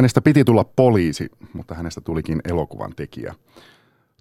[0.00, 3.34] Hänestä piti tulla poliisi, mutta hänestä tulikin elokuvan tekijä.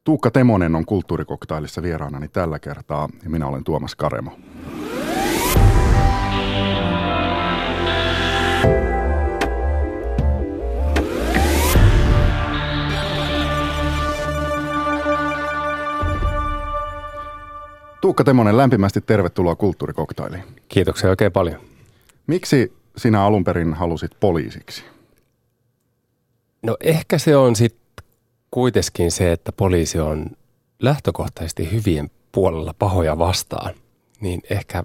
[0.04, 4.31] Tuukka Temonen on kulttuurikoktailissa vieraanani tällä kertaa ja minä olen Tuomas Karemo.
[18.02, 20.43] Tuukka Temonen, lämpimästi tervetuloa Kulttuurikoktailiin.
[20.68, 21.61] Kiitoksia oikein paljon.
[22.27, 24.98] Miksi sinä alun perin halusit poliisiksi?
[26.62, 28.06] No ehkä se on sitten
[28.52, 30.25] kuitenkin se, että poliisi on
[30.79, 33.73] lähtökohtaisesti hyvien puolella pahoja vastaan.
[34.22, 34.83] Niin ehkä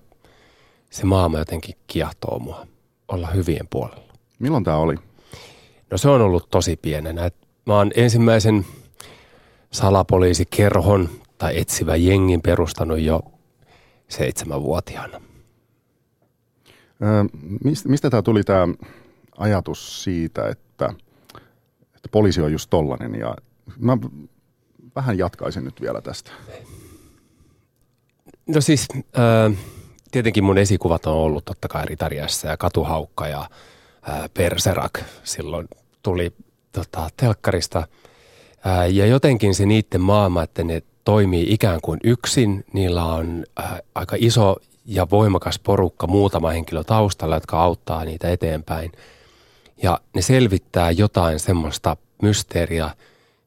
[0.91, 2.67] se maailma jotenkin kiehtoo mua
[3.09, 4.12] olla hyvien puolella.
[4.39, 4.95] Milloin tämä oli?
[5.91, 7.31] No se on ollut tosi pienenä.
[7.67, 8.67] Mä oon ensimmäisen
[9.73, 13.23] salapoliisikerhon tai etsivä jengin perustanut jo
[14.09, 15.20] seitsemänvuotiaana.
[17.03, 17.25] Öö,
[17.65, 18.69] mistä, mistä tämä tuli tämä
[19.39, 20.95] ajatus siitä, että,
[22.05, 23.37] että poliisi on just tollanen ja
[23.79, 23.99] mä
[24.97, 26.31] vähän jatkaisin nyt vielä tästä.
[28.47, 29.59] No siis äh,
[30.11, 33.41] tietenkin mun esikuvat on ollut totta kai Ritariassa ja Katuhaukka ja
[34.09, 35.69] äh, Perserak silloin
[36.03, 36.33] tuli
[36.73, 37.78] tota, telkkarista.
[38.67, 42.65] Äh, ja jotenkin se niiden maailma, että ne toimii ikään kuin yksin.
[42.73, 48.93] Niillä on äh, aika iso ja voimakas porukka, muutama henkilö taustalla, jotka auttaa niitä eteenpäin.
[49.83, 52.91] Ja ne selvittää jotain semmoista mysteeriä,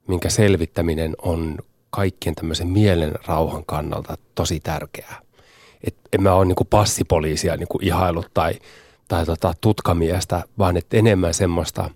[0.08, 1.58] minkä selvittäminen on
[1.90, 5.22] kaikkien tämmöisen mielen rauhan kannalta tosi tärkeää.
[5.84, 8.54] Et en mä ole niinku passipoliisia niinku ihailut tai,
[9.08, 11.90] tai tota tutkamiestä, vaan että enemmän semmoista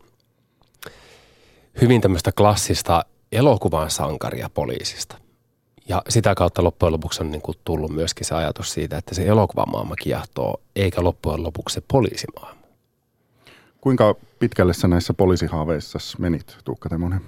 [1.81, 5.17] hyvin tämmöistä klassista elokuvan sankaria poliisista.
[5.88, 9.28] Ja sitä kautta loppujen lopuksi on niin kuin tullut myöskin se ajatus siitä, että se
[9.28, 12.60] elokuvamaailma kiehtoo, eikä loppujen lopuksi se poliisimaailma.
[13.81, 17.21] Kuinka pitkälle sä näissä poliisihaaveissa menit, Tuukka Temonen?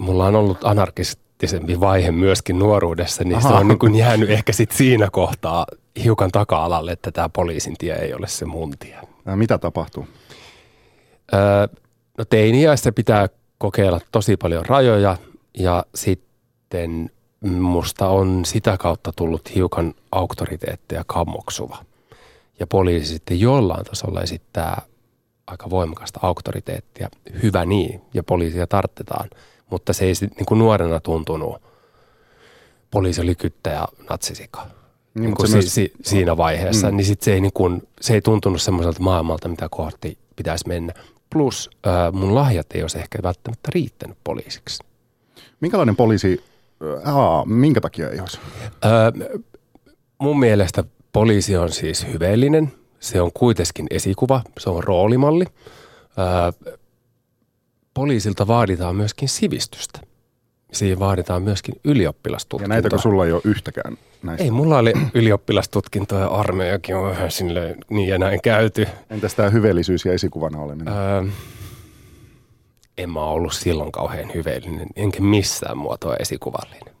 [0.00, 3.48] Mulla on ollut anarkistisempi vaihe myöskin nuoruudessa, niin Aha.
[3.48, 5.66] se on niin kuin jäänyt ehkä sit siinä kohtaa
[6.04, 8.98] hiukan taka-alalle, että tämä poliisin tie ei ole se mun tie.
[9.26, 10.06] Ja mitä tapahtuu?
[11.34, 11.40] Öö,
[12.18, 13.28] no teiniässä pitää
[13.58, 15.16] kokeilla tosi paljon rajoja–
[15.58, 17.10] ja sitten
[17.42, 21.84] musta on sitä kautta tullut hiukan auktoriteetteja kammoksuva.
[22.62, 24.82] Ja poliisi sitten jollain tasolla esittää
[25.46, 27.08] aika voimakasta auktoriteettia.
[27.42, 29.30] Hyvä niin, ja poliisia tarttetaan.
[29.70, 31.62] Mutta se ei sitten niin kuin nuorena tuntunut.
[32.90, 34.66] Poliisi oli kyttä ja natsisika.
[35.14, 35.74] Niin, niin si- myös...
[35.74, 36.96] si- siinä vaiheessa, mm.
[36.96, 40.92] niin sit se ei, niin kuin, se ei tuntunut semmoiselta maailmalta, mitä kohti pitäisi mennä.
[41.30, 44.84] Plus äh, mun lahjat ei olisi ehkä välttämättä riittänyt poliisiksi.
[45.60, 46.44] Minkälainen poliisi,
[47.04, 48.38] aa, minkä takia ei olisi?
[48.84, 49.28] Öö,
[50.18, 52.72] mun mielestä poliisi on siis hyveellinen.
[53.00, 55.44] Se on kuitenkin esikuva, se on roolimalli.
[56.18, 56.72] Öö,
[57.94, 60.00] poliisilta vaaditaan myöskin sivistystä.
[60.72, 62.64] Siihen vaaditaan myöskin ylioppilastutkintoa.
[62.64, 64.44] Ja näitäkö sulla ei ole yhtäkään näistä?
[64.44, 67.28] Ei, mulla oli ylioppilastutkinto ja armeijakin on vähän
[67.90, 68.86] niin ja näin käyty.
[69.10, 70.94] Entäs tämä hyveellisyys ja esikuvana oleminen?
[70.94, 71.24] Öö,
[72.98, 76.94] en mä ollut silloin kauhean hyveellinen, enkä missään muotoa esikuvallinen.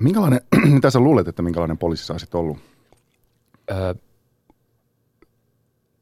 [0.00, 0.40] Minkälainen,
[0.74, 2.58] mitä sä luulet, että minkälainen poliisi sä olisit ollut?
[3.70, 3.94] Öö,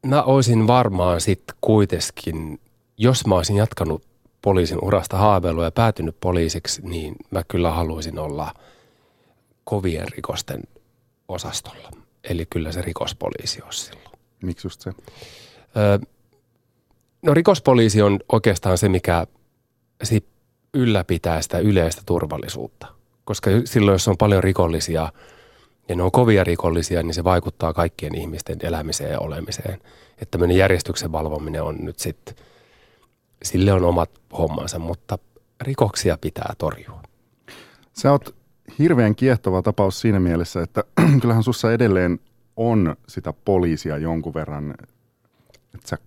[0.05, 2.59] mä olisin varmaan sitten kuitenkin,
[2.97, 4.03] jos mä olisin jatkanut
[4.41, 8.53] poliisin urasta haaveilua ja päätynyt poliisiksi, niin mä kyllä haluaisin olla
[9.63, 10.63] kovien rikosten
[11.27, 11.91] osastolla.
[12.23, 14.19] Eli kyllä se rikospoliisi olisi silloin.
[14.43, 14.91] Miksi just se?
[15.77, 15.99] Öö,
[17.21, 19.27] No rikospoliisi on oikeastaan se, mikä
[20.73, 22.87] ylläpitää sitä yleistä turvallisuutta.
[23.25, 25.11] Koska silloin, jos on paljon rikollisia
[25.89, 29.73] ja ne on kovia rikollisia, niin se vaikuttaa kaikkien ihmisten elämiseen ja olemiseen.
[30.11, 32.35] Että tämmöinen järjestyksen valvominen on nyt sitten,
[33.43, 35.17] sille on omat hommansa, mutta
[35.61, 37.03] rikoksia pitää torjua.
[37.93, 38.35] Sä oot
[38.79, 40.83] hirveän kiehtova tapaus siinä mielessä, että
[41.21, 42.19] kyllähän sussa edelleen
[42.55, 44.75] on sitä poliisia jonkun verran,
[45.75, 45.97] että sä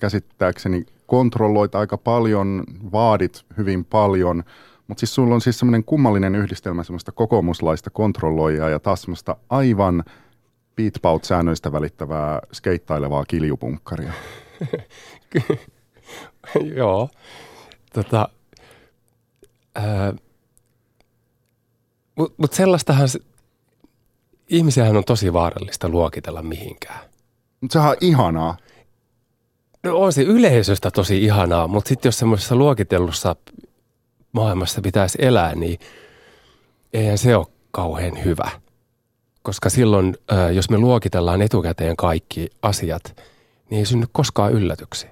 [0.00, 4.44] käsittääkseni kontrolloit aika paljon, vaadit hyvin paljon,
[4.88, 10.04] mutta siis sulla on siis semmoinen kummallinen yhdistelmä semmoista kokoomuslaista kontrolloijaa ja taas semmoista aivan
[10.76, 14.12] beatpout-säännöistä välittävää skeittailevaa kiljupunkkaria.
[16.76, 17.08] Joo.
[17.92, 18.28] Tota,
[22.14, 23.08] mutta mut sellaistahan,
[24.48, 27.00] ihmisiähän on tosi vaarallista luokitella mihinkään.
[27.60, 28.56] Mutta sehän on ihanaa.
[29.82, 33.36] No on se yleisöstä tosi ihanaa, mutta sitten jos semmoisessa luokitellussa
[34.32, 35.78] maailmassa pitäisi elää, niin
[36.92, 38.50] eihän se ole kauhean hyvä.
[39.42, 40.16] Koska silloin,
[40.52, 43.22] jos me luokitellaan etukäteen kaikki asiat,
[43.70, 45.10] niin ei synny koskaan yllätyksiä.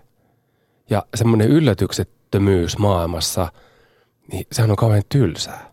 [0.90, 3.52] Ja semmoinen yllätyksettömyys maailmassa,
[4.32, 5.70] niin sehän on kauhean tylsää.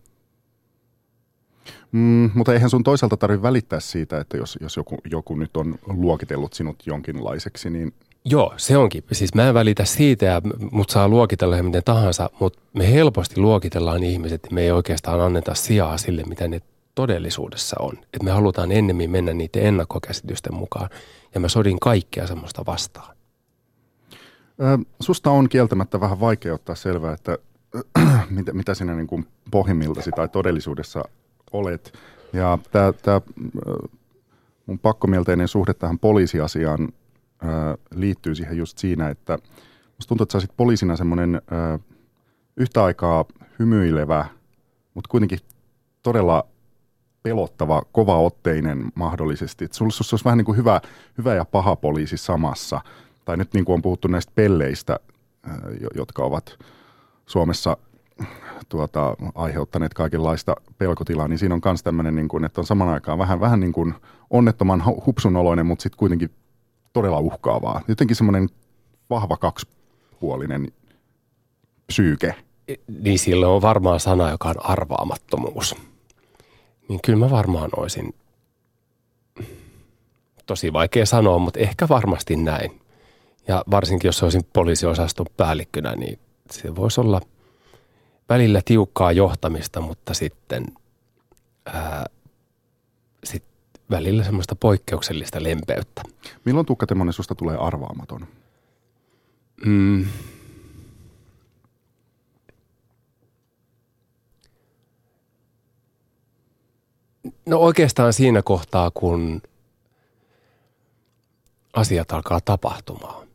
[1.91, 5.75] Mm, mutta eihän sun toisaalta tarvitse välittää siitä, että jos, jos joku, joku nyt on
[5.87, 7.93] luokitellut sinut jonkinlaiseksi, niin
[8.29, 9.03] Joo, se onkin.
[9.11, 10.41] Siis mä en välitä siitä ja
[10.71, 15.97] mut saa luokitella miten tahansa, mutta me helposti luokitellaan ihmiset me ei oikeastaan anneta sijaa
[15.97, 16.61] sille, mitä ne
[16.95, 17.93] todellisuudessa on.
[18.13, 20.89] Et me halutaan ennemmin mennä niiden ennakkokäsitysten mukaan
[21.33, 23.17] ja mä sodin kaikkea semmoista vastaan.
[24.61, 27.37] Ö, susta on kieltämättä vähän vaikea ottaa selvää, että
[28.29, 31.03] mitä, mitä sinä niin kuin pohjimmiltasi tai todellisuudessa
[31.51, 31.93] olet.
[32.33, 32.57] Ja
[33.01, 33.21] tämä
[34.65, 36.89] mun pakkomielteinen suhde tähän poliisiasiaan
[37.95, 39.37] liittyy siihen just siinä, että
[39.97, 41.41] musta tuntuu, että sä poliisina semmoinen
[42.57, 43.25] yhtä aikaa
[43.59, 44.25] hymyilevä,
[44.93, 45.39] mutta kuitenkin
[46.03, 46.47] todella
[47.23, 49.65] pelottava, kovaotteinen mahdollisesti.
[49.65, 50.81] Että sulla olisi vähän niin kuin hyvä,
[51.17, 52.81] hyvä ja paha poliisi samassa.
[53.25, 54.99] Tai nyt niin kuin on puhuttu näistä pelleistä,
[55.95, 56.59] jotka ovat
[57.25, 57.77] Suomessa
[58.69, 63.17] tuota, aiheuttaneet kaikenlaista pelkotilaa, niin siinä on myös tämmöinen, niin kuin, että on saman aikaan
[63.17, 63.93] vähän, vähän niin kuin
[64.29, 66.29] onnettoman hupsunoloinen, mutta sitten kuitenkin
[66.97, 67.81] todella uhkaavaa.
[67.87, 68.49] Jotenkin semmoinen
[69.09, 70.71] vahva kaksipuolinen
[71.87, 72.35] psyyke.
[73.01, 75.75] Niin sillä on varmaan sana, joka on arvaamattomuus.
[76.89, 78.15] Niin kyllä mä varmaan olisin,
[80.45, 82.81] tosi vaikea sanoa, mutta ehkä varmasti näin.
[83.47, 86.19] Ja varsinkin jos olisin poliisiosaston päällikkönä, niin
[86.51, 87.21] se voisi olla
[88.29, 90.65] välillä tiukkaa johtamista, mutta sitten
[91.65, 92.05] ää,
[93.23, 93.43] sit
[93.91, 96.01] välillä semmoista poikkeuksellista lempeyttä.
[96.45, 98.27] Milloin Tuukka Temonen susta tulee arvaamaton?
[99.65, 100.05] Mm.
[107.45, 109.41] No oikeastaan siinä kohtaa, kun
[111.73, 113.27] asiat alkaa tapahtumaan,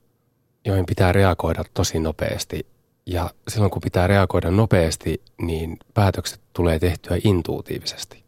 [0.64, 2.66] joihin pitää reagoida tosi nopeasti.
[3.06, 8.22] Ja silloin kun pitää reagoida nopeasti, niin päätökset tulee tehtyä intuitiivisesti.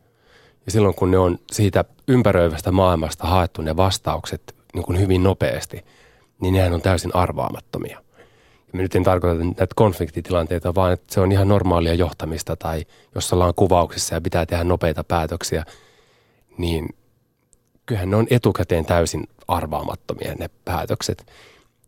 [0.66, 5.84] Ja silloin kun ne on siitä ympäröivästä maailmasta haettu ne vastaukset niin kuin hyvin nopeasti,
[6.40, 8.00] niin nehän on täysin arvaamattomia.
[8.72, 13.32] Ja nyt en tarkoita näitä konfliktitilanteita, vaan että se on ihan normaalia johtamista tai jos
[13.32, 15.64] ollaan kuvauksissa ja pitää tehdä nopeita päätöksiä,
[16.58, 16.88] niin
[17.87, 21.26] kyllähän ne on etukäteen täysin arvaamattomia ne päätökset.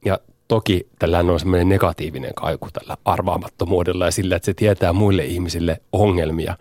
[0.05, 0.19] Ja
[0.49, 5.81] toki tällä on semmoinen negatiivinen kaiku tällä arvaamattomuudella ja sillä, että se tietää muille ihmisille
[5.93, 6.57] ongelmia.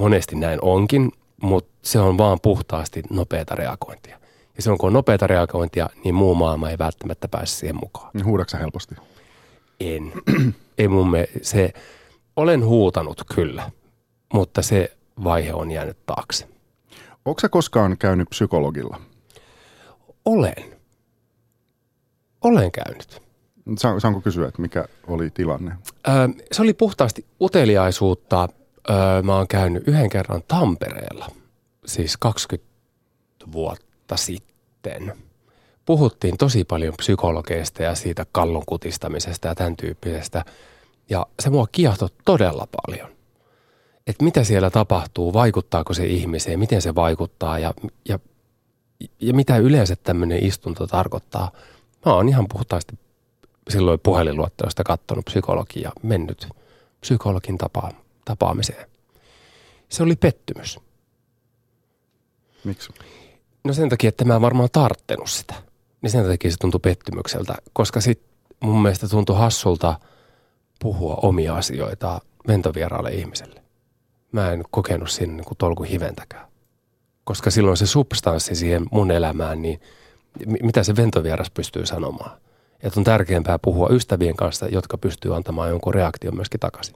[0.00, 1.12] Monesti näin onkin,
[1.42, 4.18] mutta se on vaan puhtaasti nopeata reagointia.
[4.56, 8.10] Ja silloin kun on nopeata reagointia, niin muu maailma ei välttämättä pääse siihen mukaan.
[8.14, 8.94] Niin huudaksä helposti?
[9.80, 10.12] En.
[10.78, 11.72] ei mun me, se,
[12.36, 13.70] olen huutanut kyllä,
[14.32, 16.48] mutta se vaihe on jäänyt taakse.
[17.24, 19.00] Onko sä koskaan käynyt psykologilla?
[20.24, 20.78] Olen.
[22.44, 23.22] Olen käynyt.
[23.98, 25.76] Saanko kysyä, että mikä oli tilanne?
[26.08, 28.48] Öö, se oli puhtaasti uteliaisuutta–
[28.90, 31.28] Öö, mä oon käynyt yhden kerran Tampereella,
[31.86, 32.72] siis 20
[33.52, 35.14] vuotta sitten.
[35.86, 40.44] Puhuttiin tosi paljon psykologeista ja siitä kallon kutistamisesta ja tämän tyyppisestä.
[41.10, 43.10] Ja se mua kiehtoi todella paljon.
[44.06, 47.74] Että mitä siellä tapahtuu, vaikuttaako se ihmiseen, miten se vaikuttaa ja,
[48.08, 48.18] ja,
[49.20, 51.50] ja mitä yleensä tämmöinen istunto tarkoittaa.
[52.06, 52.98] Mä oon ihan puhtaasti
[53.68, 56.48] silloin puhelinluottoista katsonut psykologia, mennyt
[57.00, 58.90] psykologin tapaan tapaamiseen.
[59.88, 60.80] Se oli pettymys.
[62.64, 62.92] Miksi?
[63.64, 65.54] No sen takia, että mä en varmaan tarttenut sitä.
[66.02, 68.22] Niin sen takia se tuntui pettymykseltä, koska sit
[68.60, 70.00] mun mielestä tuntui hassulta
[70.80, 73.62] puhua omia asioita ventovieraalle ihmiselle.
[74.32, 76.48] Mä en kokenut sinne niin tolku hiventäkään.
[77.24, 79.80] Koska silloin se substanssi siihen mun elämään, niin
[80.62, 82.40] mitä se ventovieras pystyy sanomaan.
[82.82, 86.94] Että on tärkeämpää puhua ystävien kanssa, jotka pystyy antamaan jonkun reaktion myöskin takaisin.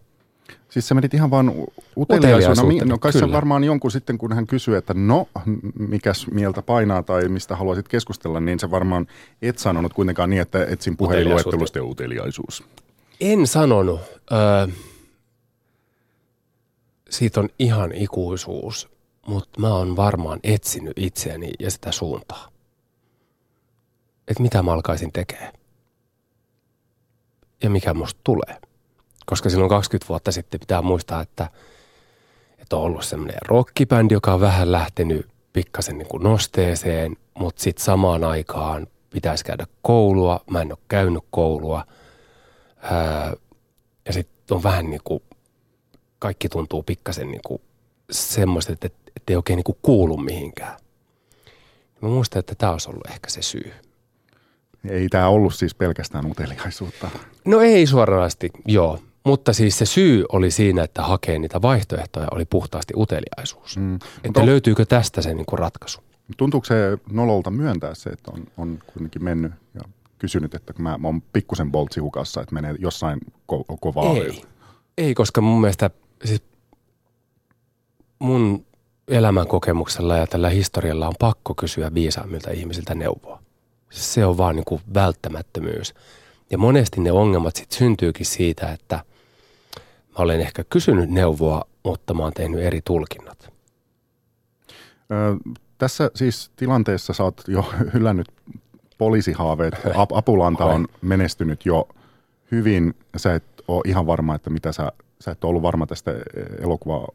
[0.69, 1.53] Siis sä menit ihan vaan
[1.97, 2.85] uteliaisuudena.
[2.85, 5.29] No kai se varmaan jonkun sitten, kun hän kysyy, että no,
[5.79, 9.07] mikäs mieltä painaa tai mistä haluaisit keskustella, niin se varmaan
[9.43, 12.65] et sanonut kuitenkaan niin, että etsin puhelinluettelusta uteliaisuus.
[13.21, 14.01] En sanonut.
[14.33, 14.67] Öö,
[17.11, 18.89] siitä on ihan ikuisuus,
[19.27, 22.49] mutta mä oon varmaan etsinyt itseäni ja sitä suuntaa.
[24.29, 25.53] Että mitä mä alkaisin tekemään.
[27.63, 28.61] Ja mikä musta tulee
[29.27, 31.51] koska silloin 20 vuotta sitten pitää muistaa, että,
[32.59, 37.85] että on ollut semmoinen rockibändi, joka on vähän lähtenyt pikkasen niin kuin nosteeseen, mutta sitten
[37.85, 40.41] samaan aikaan pitäisi käydä koulua.
[40.51, 41.87] Mä en ole käynyt koulua.
[42.83, 43.33] Ää,
[44.07, 45.23] ja sitten on vähän niin kuin,
[46.19, 47.63] kaikki tuntuu pikkasen niin kuin
[48.11, 50.79] semmoista, että, että ei oikein niin kuin kuulu mihinkään.
[52.01, 53.73] Mä muistan, että tämä olisi ollut ehkä se syy.
[54.89, 57.11] Ei tämä ollut siis pelkästään uteliaisuutta.
[57.45, 58.99] No ei suoranaisesti, joo.
[59.27, 63.77] Mutta siis se syy oli siinä, että hakee niitä vaihtoehtoja, oli puhtaasti uteliaisuus.
[63.77, 63.99] Mm.
[64.25, 66.01] Että on, löytyykö tästä se niin kuin ratkaisu?
[66.37, 69.81] Tuntuuko se nololta myöntää se, että on, on kuitenkin mennyt ja
[70.19, 73.21] kysynyt, että kun mä, mä oon pikkusen boltsihukassa, että menee jossain
[73.53, 74.17] ko- kovaa.
[74.17, 74.43] Ei.
[74.99, 75.91] ei, koska mun mielestä
[76.25, 76.43] siis
[78.19, 78.67] mun
[79.09, 83.43] elämän kokemuksella ja tällä historialla on pakko kysyä viisaammilta ihmisiltä neuvoa.
[83.91, 85.95] Se on vaan niin kuin välttämättömyys.
[86.51, 89.05] Ja monesti ne ongelmat sitten syntyykin siitä, että
[90.19, 93.53] mä olen ehkä kysynyt neuvoa, mutta mä oon tehnyt eri tulkinnat.
[95.11, 95.37] Ö,
[95.79, 98.29] tässä siis tilanteessa sä oot jo hyllännyt
[98.99, 99.75] poliisihaaveet.
[100.15, 101.89] Apulanta on menestynyt jo
[102.51, 102.95] hyvin.
[103.17, 106.11] Sä et ole ihan varma, että mitä sä, sä et ole ollut varma tästä
[106.61, 107.09] elokuvaa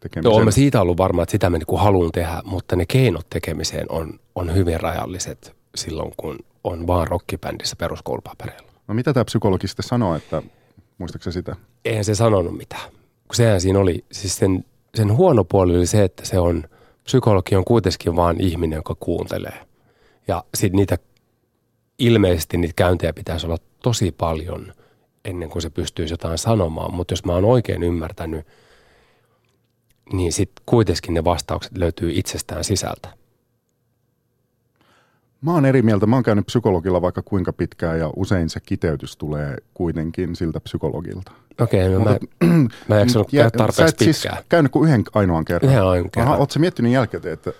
[0.00, 0.32] tekemiseen.
[0.32, 3.86] Joo, mä siitä ollut varma, että sitä mä niin haluan tehdä, mutta ne keinot tekemiseen
[3.88, 8.70] on, on hyvin rajalliset silloin, kun on vaan rockibändissä peruskoulupapereilla.
[8.88, 10.42] No mitä tämä psykologi sitten sanoo, että
[10.98, 11.56] muistaakseni sitä?
[11.84, 12.90] Eihän se sanonut mitään.
[13.28, 16.64] Kun sehän siinä oli, siis sen, sen huono puoli oli se, että se on,
[17.04, 19.66] psykologi on kuitenkin vaan ihminen, joka kuuntelee.
[20.28, 20.98] Ja sitten niitä,
[21.98, 24.72] ilmeisesti niitä käyntejä pitäisi olla tosi paljon
[25.24, 26.94] ennen kuin se pystyisi jotain sanomaan.
[26.94, 28.46] Mutta jos mä oon oikein ymmärtänyt,
[30.12, 33.08] niin sitten kuitenkin ne vastaukset löytyy itsestään sisältä.
[35.46, 36.06] Mä oon eri mieltä.
[36.06, 41.32] Mä oon käynyt psykologilla vaikka kuinka pitkään ja usein se kiteytys tulee kuitenkin siltä psykologilta.
[41.60, 44.36] Okei, okay, no Mutta, mä, mä en jaksanut käydä tarpeeksi sä et siis pitkään.
[44.36, 45.70] siis käynyt kuin yhden ainoan kerran.
[45.70, 46.28] Yhden ainoan kerran.
[46.28, 47.52] Aha, ootko miettinyt jälkeen, että...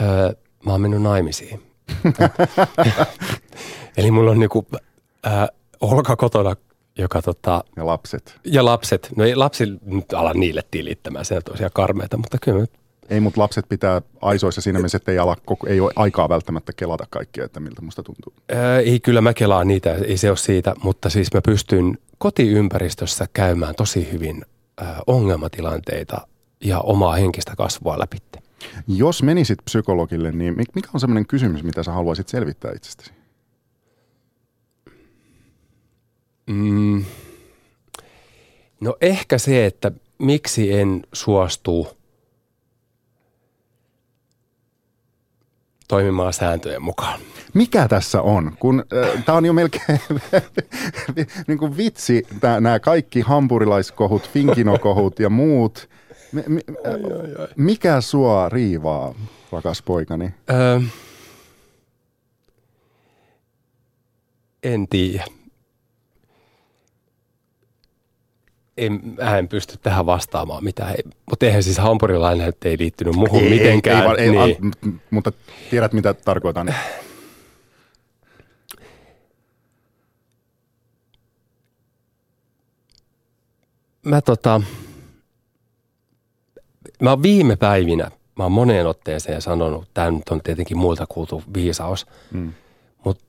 [0.00, 0.32] Öö,
[0.66, 1.62] mä oon mennyt naimisiin.
[3.96, 4.66] Eli mulla on niinku,
[5.26, 5.48] äh,
[5.80, 6.56] Olka kotona
[6.98, 8.40] joka tota, ja lapset.
[8.44, 9.12] Ja lapset.
[9.16, 12.66] No ei lapsi nyt ala niille tilittämään, se on tosiaan karmeita, mutta kyllä
[13.08, 15.36] ei, mutta lapset pitää aisoissa siinä mielessä, että ei, ala,
[15.66, 18.32] ei ole aikaa välttämättä kelata kaikkea, että miltä musta tuntuu.
[18.48, 23.26] Ää, ei, kyllä mä kelaan niitä, ei se ole siitä, mutta siis mä pystyn kotiympäristössä
[23.32, 24.44] käymään tosi hyvin
[24.80, 26.26] ää, ongelmatilanteita
[26.64, 28.16] ja omaa henkistä kasvua läpi.
[28.88, 33.12] Jos menisit psykologille, niin mikä on sellainen kysymys, mitä sä haluaisit selvittää itsestäsi?
[36.46, 37.04] Mm.
[38.80, 41.97] No ehkä se, että miksi en suostu
[45.88, 47.20] toimimaan sääntöjen mukaan.
[47.54, 48.52] Mikä tässä on?
[48.58, 50.00] Kun äh, tämä on jo melkein
[51.46, 52.26] niin kuin vitsi,
[52.60, 55.88] nämä kaikki hampurilaiskohut, finkinokohut ja muut.
[56.32, 57.48] Mi, mi, ai, ai, ai.
[57.56, 59.14] Mikä sua riivaa,
[59.52, 60.34] rakas poikani?
[60.50, 60.80] Öö,
[64.62, 65.37] en tiedä.
[68.78, 70.94] En, mä en pysty tähän vastaamaan mitään.
[71.30, 74.18] Mutta eihän siis hampurilainen ei liittynyt muuhun ei, mitenkään.
[74.18, 74.72] Ei, ei, niin.
[74.86, 75.32] a, mutta
[75.70, 76.74] tiedät mitä tarkoitan.
[84.04, 84.60] Mä tota,
[87.02, 91.42] mä oon viime päivinä, mä oon moneen otteeseen sanonut, tämä nyt on tietenkin muilta kuultu
[91.54, 92.52] viisaus, mm.
[93.04, 93.24] mutta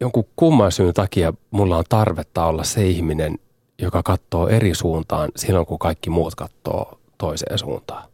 [0.00, 3.38] jonkun kumman syyn takia mulla on tarvetta olla se ihminen,
[3.78, 8.08] joka katsoo eri suuntaan silloin, kun kaikki muut katsoo toiseen suuntaan.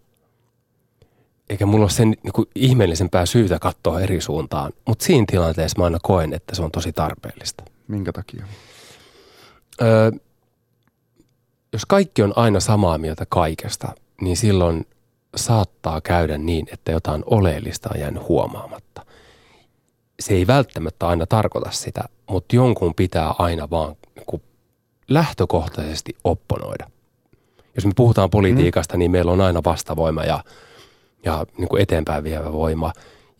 [1.50, 5.85] Eikä mulla ole sen niin kuin ihmeellisempää syytä katsoa eri suuntaan, mutta siinä tilanteessa mä
[5.85, 7.65] aina koen, että se on tosi tarpeellista.
[7.88, 8.45] Minkä takia?
[9.83, 10.11] Öö,
[11.73, 13.88] jos kaikki on aina samaa mieltä kaikesta,
[14.21, 14.87] niin silloin
[15.37, 19.05] saattaa käydä niin, että jotain oleellista on jäänyt huomaamatta.
[20.21, 24.41] Se ei välttämättä aina tarkoita sitä, mutta jonkun pitää aina vaan niin
[25.09, 26.91] lähtökohtaisesti opponoida.
[27.75, 28.99] Jos me puhutaan politiikasta, mm.
[28.99, 30.45] niin meillä on aina vastavoima ja,
[31.25, 32.93] ja niin kuin eteenpäin vievä voima.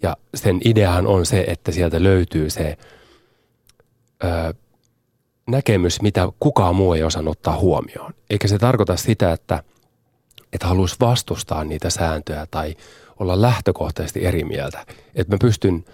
[0.03, 2.77] Ja sen ideahan on se, että sieltä löytyy se
[4.25, 4.55] ö,
[5.47, 8.15] näkemys, mitä kukaan muu ei osannut ottaa huomioon.
[8.31, 9.63] Eikä se tarkoita sitä, että,
[10.53, 12.77] että haluaisi vastustaa niitä sääntöjä tai
[13.19, 14.87] olla lähtökohtaisesti eri mieltä.
[15.15, 15.85] Että mä pystyn–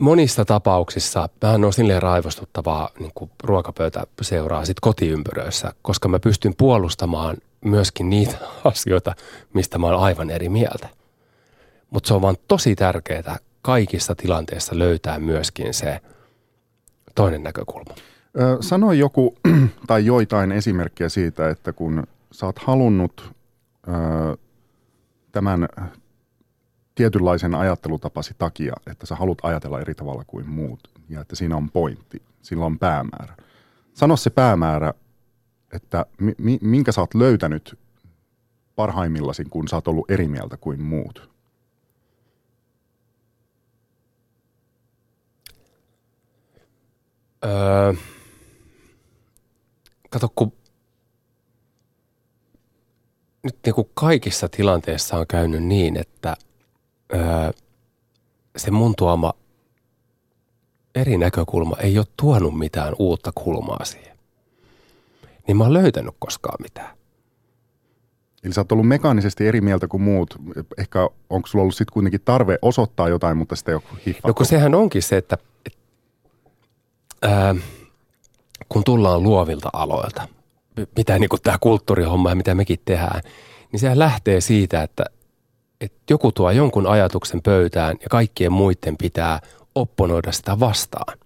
[0.00, 6.54] monissa tapauksissa vähän on silleen raivostuttavaa niin kuin ruokapöytä seuraa sit kotiympyröissä, koska mä pystyn
[6.58, 9.14] puolustamaan myöskin niitä asioita,
[9.52, 10.88] mistä mä oon aivan eri mieltä.
[11.90, 16.00] Mutta se on vaan tosi tärkeää kaikissa tilanteissa löytää myöskin se
[17.14, 17.94] toinen näkökulma.
[18.60, 19.36] Sano joku
[19.86, 23.32] tai joitain esimerkkejä siitä, että kun sä oot halunnut
[25.32, 25.68] tämän
[26.94, 31.70] tietynlaisen ajattelutapasi takia, että sä haluat ajatella eri tavalla kuin muut ja että siinä on
[31.70, 33.36] pointti, sillä on päämäärä.
[33.94, 34.94] Sano se päämäärä,
[35.72, 36.06] että
[36.38, 37.78] mi- minkä sä oot löytänyt
[38.76, 41.30] parhaimmillasi, kun sä oot ollut eri mieltä kuin muut.
[47.44, 47.92] Öö,
[50.10, 50.52] kato, kun
[53.42, 56.36] nyt niin kuin kaikissa tilanteissa on käynyt niin, että–
[57.12, 57.50] öö,
[58.56, 59.32] se mun tuoma
[60.94, 64.18] eri näkökulma ei ole tuonut mitään uutta kulmaa siihen.
[65.46, 66.96] Niin mä oon löytänyt koskaan mitään.
[68.44, 70.34] Eli sä oot ollut mekaanisesti eri mieltä kuin muut.
[70.78, 74.28] Ehkä onko sulla ollut sitten kuitenkin tarve osoittaa jotain, mutta sitä ei ole hiffattu?
[74.28, 75.78] No kun sehän onkin se, että et,
[77.22, 77.54] ää,
[78.68, 80.28] kun tullaan luovilta aloilta,
[80.96, 83.20] mitä niin tämä kulttuurihomma ja mitä mekin tehdään,
[83.72, 85.04] niin sehän lähtee siitä, että,
[85.80, 89.40] että joku tuo jonkun ajatuksen pöytään ja kaikkien muiden pitää
[89.74, 91.18] opponoida sitä vastaan.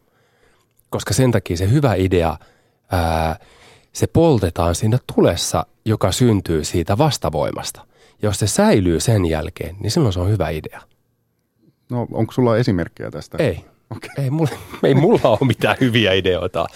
[0.90, 2.36] Koska sen takia se hyvä idea,
[2.90, 3.38] ää,
[3.92, 7.86] se poltetaan siinä tulessa, joka syntyy siitä vastavoimasta.
[8.22, 10.80] Jos se säilyy sen jälkeen, niin silloin se on hyvä idea.
[11.90, 13.38] No onko sulla esimerkkejä tästä?
[13.40, 13.64] Ei.
[13.96, 14.10] Okay.
[14.24, 14.50] Ei, mulla,
[14.82, 16.66] ei mulla ole mitään hyviä ideoita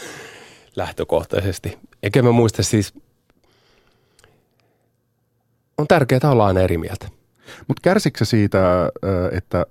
[0.77, 1.79] lähtökohtaisesti.
[2.03, 2.95] Eikä mä muista siis,
[5.79, 7.09] on tärkeää olla aina eri mieltä.
[7.69, 8.59] Mutta kärsikö siitä,
[9.33, 9.67] että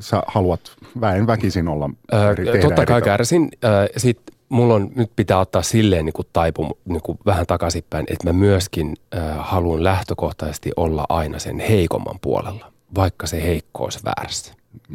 [0.00, 0.60] sä haluat
[1.00, 1.90] väen väkisin olla
[2.30, 3.50] eri, öö, Totta kai kärsin.
[3.96, 8.26] Sitten mulla on, nyt pitää ottaa silleen niin kuin taipu niin kuin vähän takaisinpäin, että
[8.28, 14.54] mä myöskin äh, haluan lähtökohtaisesti olla aina sen heikomman puolella, vaikka se heikko olisi väärässä.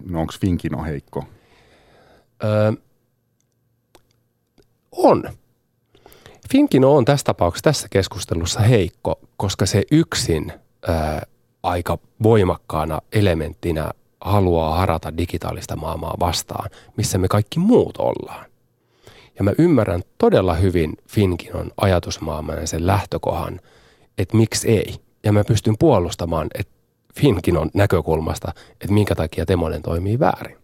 [0.10, 1.24] No onko Finkino heikko?
[2.44, 2.72] Öö,
[4.92, 5.24] on.
[6.52, 10.54] Finkino on tässä tapauksessa tässä keskustelussa heikko, koska se yksin
[11.64, 13.92] aika voimakkaana elementtinä
[14.22, 18.46] haluaa harata digitaalista maailmaa vastaan, missä me kaikki muut ollaan.
[19.38, 23.60] Ja mä ymmärrän todella hyvin Finkinon ajatusmaailman ja sen lähtökohan,
[24.18, 24.96] että miksi ei.
[25.24, 26.74] Ja mä pystyn puolustamaan että
[27.16, 30.58] Finkinon näkökulmasta, että minkä takia Temonen toimii väärin.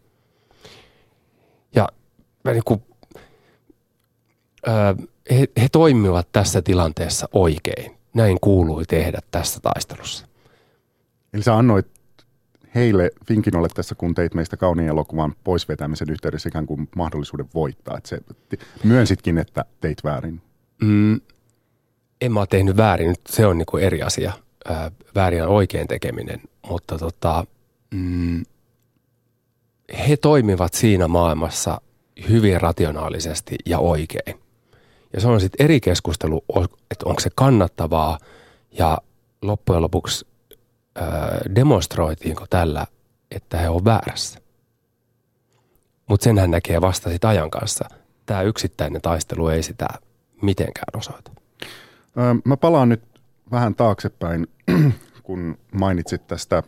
[1.75, 1.87] Ja
[2.43, 2.83] mä niin kuin,
[4.65, 4.95] ää,
[5.31, 7.97] he, he toimivat tässä tilanteessa oikein.
[8.13, 10.28] Näin kuului tehdä tässä taistelussa.
[11.33, 11.87] Eli sä annoit
[12.75, 17.97] heille Finkinolle tässä, kun teit meistä kauniin elokuvan poisvetämisen yhteydessä ikään kuin mahdollisuuden voittaa.
[17.97, 18.19] Että se,
[18.83, 20.41] myönsitkin, että teit väärin.
[20.81, 21.21] Mm,
[22.21, 24.33] en mä ole tehnyt väärin, se on niinku eri asia.
[24.69, 27.45] Ää, väärin on oikein tekeminen, mutta tota,
[27.93, 28.43] mm,
[30.07, 31.81] he toimivat siinä maailmassa
[32.29, 34.39] hyvin rationaalisesti ja oikein.
[35.13, 36.45] Ja se on sitten eri keskustelu,
[36.91, 38.17] että onko se kannattavaa
[38.71, 38.97] ja
[39.41, 40.28] loppujen lopuksi
[41.56, 42.88] demonstroitiinko tällä,
[43.32, 44.39] että he on väärässä.
[46.10, 47.86] Mutta sen hän näkee vasta sit ajan kanssa.
[48.25, 49.88] Tämä yksittäinen taistelu ei sitä
[50.41, 51.32] mitenkään osoita.
[52.45, 53.04] Mä palaan nyt
[53.52, 54.47] vähän taaksepäin,
[55.23, 56.63] kun mainitsit tästä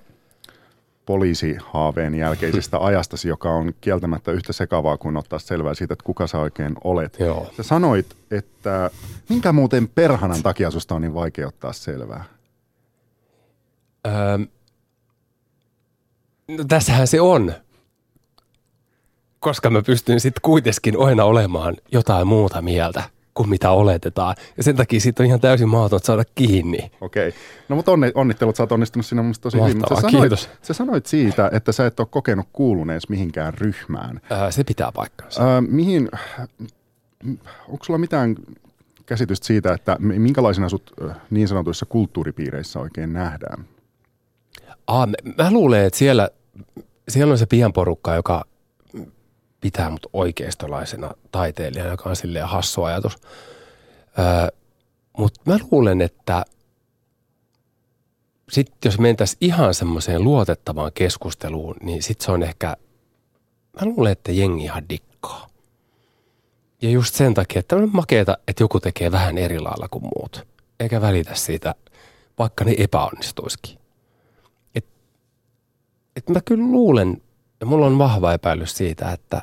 [1.06, 6.40] poliisihaaveen jälkeisestä ajastasi, joka on kieltämättä yhtä sekavaa kuin ottaa selvää siitä, että kuka sä
[6.40, 7.20] oikein olet.
[7.20, 7.52] Joo.
[7.58, 8.92] Sä sanoit, että
[9.30, 12.24] minkä muuten perhanan takia susta on niin vaikea ottaa selvää?
[14.08, 14.38] Öö,
[16.48, 17.54] no tässähän se on.
[19.40, 24.36] Koska mä pystyn sitten kuitenkin aina olemaan jotain muuta mieltä kuin mitä oletetaan.
[24.58, 26.92] Ja sen takia siitä on ihan täysin mahdotonta saada kiinni.
[27.02, 27.34] Okei.
[27.70, 29.82] No mutta onne, onnittelut, sä oot onnistunut siinä mun tosi hyvin.
[29.90, 30.50] Sä sanoit, kiitos.
[30.62, 34.22] Sä sanoit siitä, että sä et ole kokenut kuulunees mihinkään ryhmään.
[34.30, 35.44] Ää, se pitää paikkansa.
[35.44, 36.10] Ää, mihin,
[37.68, 38.36] onko sulla mitään
[39.06, 40.92] käsitystä siitä, että minkälaisena sut
[41.30, 43.66] niin sanotuissa kulttuuripiireissä oikein nähdään?
[44.92, 46.30] Aa, mä, mä luulen, että siellä,
[47.10, 48.46] siellä on se pian porukka, joka
[49.62, 53.18] pitää mut oikeistolaisena taiteilijana, joka on silleen hassu ajatus.
[54.20, 54.48] Öö,
[55.18, 56.46] Mutta mä luulen, että
[58.52, 62.68] sitten jos mentäisiin ihan semmoiseen luotettavaan keskusteluun, niin sitten se on ehkä,
[63.82, 65.48] mä luulen, että jengi ihan dikkaa.
[66.82, 70.48] Ja just sen takia, että on makeeta, että joku tekee vähän eri lailla kuin muut.
[70.80, 71.76] Eikä välitä siitä,
[72.40, 73.81] vaikka ne epäonnistuisikin.
[76.16, 77.22] Et, et mä kyllä luulen,
[77.60, 79.42] ja mulla on vahva epäilys siitä, että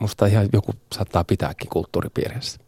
[0.00, 2.60] musta ihan joku saattaa pitääkin kulttuuripiirissä.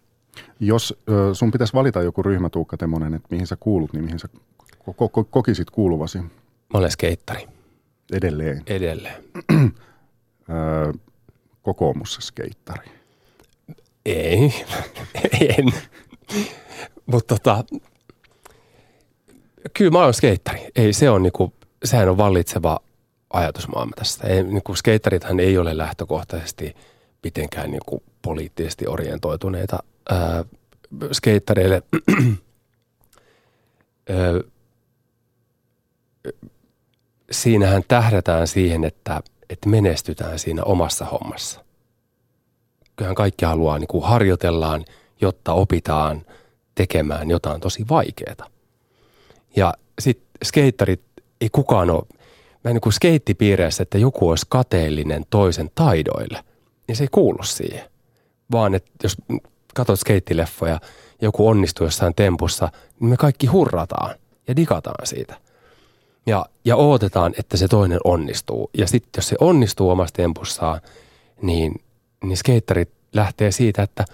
[0.61, 4.19] Jos ö, sun pitäisi valita joku ryhmä, Tuukka Temonen, että mihin sä kuulut, niin mihin
[4.19, 4.29] sä
[4.63, 6.19] ko- ko- kokisit kuuluvasi?
[6.19, 6.29] Mä
[6.75, 7.49] olen skeittari.
[8.13, 8.63] Edelleen?
[8.67, 9.25] Edelleen.
[11.63, 12.91] kokoomussa skeittari?
[14.07, 14.55] Ei,
[15.59, 15.73] en.
[17.07, 17.65] Mutta tota,
[19.75, 20.58] kyllä mä oon skeittari.
[20.79, 21.53] Ei, se on niinku,
[21.85, 22.81] sehän on vallitseva
[23.31, 24.27] ajatusmaailma tästä.
[24.27, 26.77] Ei, niinku skeittarithan ei ole lähtökohtaisesti–
[27.25, 29.79] mitenkään niin kuin poliittisesti orientoituneita
[30.11, 30.45] ää,
[31.13, 31.83] skeittareille.
[37.31, 41.65] siinähän tähdätään siihen, että, että menestytään siinä omassa hommassa.
[42.97, 44.85] kyllähän kaikki haluaa niin kuin harjoitellaan,
[45.21, 46.27] jotta opitaan
[46.75, 48.51] tekemään jotain tosi vaikeaa.
[49.57, 51.03] Ja sitten skeittarit,
[51.41, 52.03] ei kukaan ole,
[52.65, 52.93] mä niin kuin
[53.83, 56.45] että joku olisi kateellinen toisen taidoille,
[56.89, 57.85] niin se ei kuulu siihen.
[58.53, 59.17] Vaan että jos
[59.75, 60.81] katsot skeittileffoja,
[61.23, 62.69] joku onnistuu jossain tempussa,
[63.01, 64.15] niin me kaikki hurrataan
[64.49, 65.37] ja digataan siitä.
[66.27, 68.71] Ja, ja odotetaan, että se toinen onnistuu.
[68.79, 70.81] Ja sitten jos se onnistuu omassa tempussaan,
[71.43, 71.75] niin,
[72.25, 74.05] niin skeittarit lähtee siitä, että,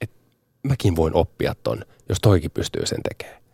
[0.00, 0.16] että
[0.62, 3.45] mäkin voin oppia ton, jos toikin pystyy sen tekemään.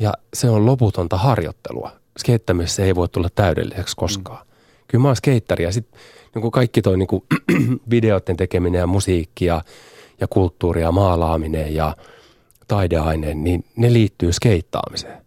[0.00, 1.90] Ja se on loputonta harjoittelua.
[2.18, 4.46] Skeittämisessä ei voi tulla täydelliseksi koskaan.
[4.46, 4.52] Mm.
[4.88, 6.00] Kyllä mä oon skeittari ja sitten
[6.34, 7.08] niin kaikki toi niin
[7.90, 9.62] videoiden tekeminen ja musiikki ja,
[10.20, 11.96] ja kulttuuri ja maalaaminen ja
[12.68, 15.24] taideaine, niin ne liittyy skeittaamiseen.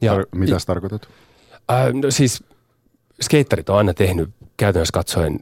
[0.00, 1.08] Ja, Tar- mitä tarkoitat?
[1.70, 2.44] Äh, no siis
[3.22, 5.40] skeittarit on aina tehnyt käytännössä katsoen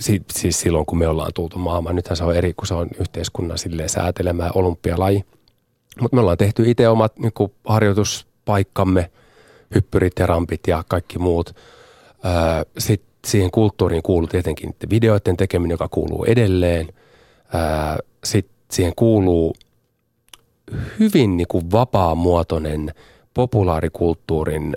[0.00, 1.96] si- siis silloin, kun me ollaan tultu maailmaan.
[1.96, 5.24] Nythän se on eri, kun se on yhteiskunnan silleen säätelemään olympialaji.
[6.00, 9.10] Mutta me ollaan tehty itse omat niin kuin, harjoituspaikkamme,
[9.74, 11.56] hyppyrit ja rampit ja kaikki muut.
[12.78, 16.88] Sitten siihen kulttuuriin kuuluu tietenkin videoiden tekeminen, joka kuuluu edelleen.
[18.24, 19.54] Sitten siihen kuuluu
[21.00, 22.94] hyvin niin kuin vapaamuotoinen
[23.34, 24.76] populaarikulttuurin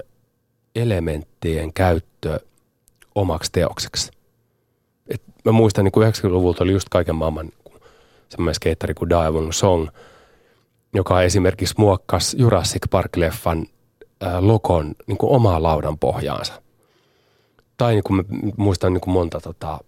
[0.76, 2.40] elementtien käyttö
[3.16, 4.12] omaksi teokseksi.
[5.08, 7.50] Et mä muistan, niin kuin 90-luvulta oli just kaiken maailman
[8.30, 9.88] semmoinen skeittari kuin Diamond Song–
[10.94, 13.66] joka esimerkiksi muokkasi Jurassic Park-leffan
[14.22, 16.62] ää, lokon niin kuin omaa laudan pohjaansa.
[17.78, 18.24] Tai niin kuin mä
[18.58, 19.80] muistan niin kuin monta tota,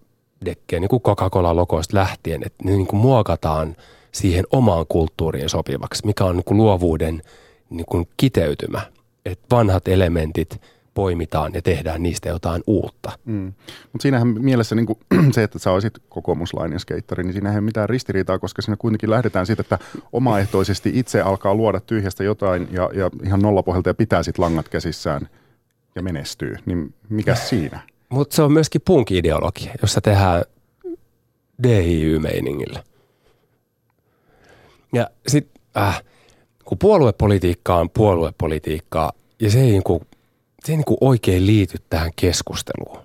[0.45, 3.75] dekkeä niin kuin Coca-Cola-lokoista lähtien, että ne niin kuin muokataan
[4.11, 7.21] siihen omaan kulttuuriin sopivaksi, mikä on niin kuin luovuuden
[7.69, 8.81] niin kuin kiteytymä.
[9.25, 10.61] Että vanhat elementit–
[10.93, 13.11] poimitaan ja tehdään niistä jotain uutta.
[13.25, 13.53] Mm.
[13.91, 14.87] Mutta siinähän mielessä niin
[15.35, 19.09] se, että sä olisit kokoomuslainen skeittari, niin siinähän ei ole mitään ristiriitaa, koska siinä kuitenkin
[19.09, 19.79] lähdetään siitä, että
[20.11, 25.29] omaehtoisesti itse alkaa luoda tyhjästä jotain ja, ja ihan nollapohjalta ja pitää sitten langat käsissään
[25.95, 26.55] ja menestyy.
[26.65, 27.79] Niin mikä siinä?
[28.09, 30.43] Mutta se on myöskin punk-ideologia, jossa tehdään
[31.63, 32.83] DIY-meiningillä.
[34.93, 36.03] Ja sitten äh,
[36.65, 40.01] kun puoluepolitiikka on puoluepolitiikkaa, ja se ei niin kuin
[40.65, 42.99] se ei niin kuin oikein liity tähän keskusteluun.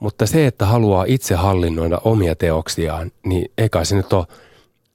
[0.00, 4.26] Mutta se, että haluaa itse hallinnoida omia teoksiaan, niin eikä se nyt ole,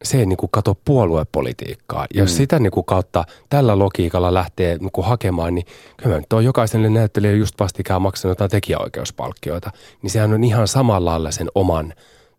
[0.03, 2.01] se ei niin kuin kato puoluepolitiikkaa.
[2.01, 2.19] Mm.
[2.19, 5.65] Jos sitä niin kuin kautta tällä logiikalla lähtee niin kuin hakemaan, niin
[5.97, 9.71] kyllä nyt on jokaiselle näyttelijälle just vastikään maksanut jotain tekijäoikeuspalkkioita.
[10.01, 11.93] Niin sehän on ihan samalla lailla sen oman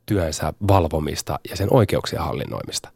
[0.06, 2.88] työnsä valvomista ja sen oikeuksien hallinnoimista.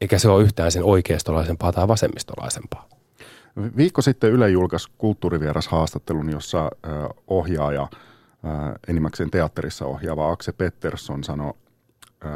[0.00, 2.88] Eikä se ole yhtään sen oikeistolaisempaa tai vasemmistolaisempaa.
[3.76, 6.70] Viikko sitten Yle julkaisi kulttuurivieras haastattelun, jossa
[7.26, 7.88] ohjaaja,
[8.88, 11.52] enimmäkseen teatterissa ohjaava Akse Pettersson sanoi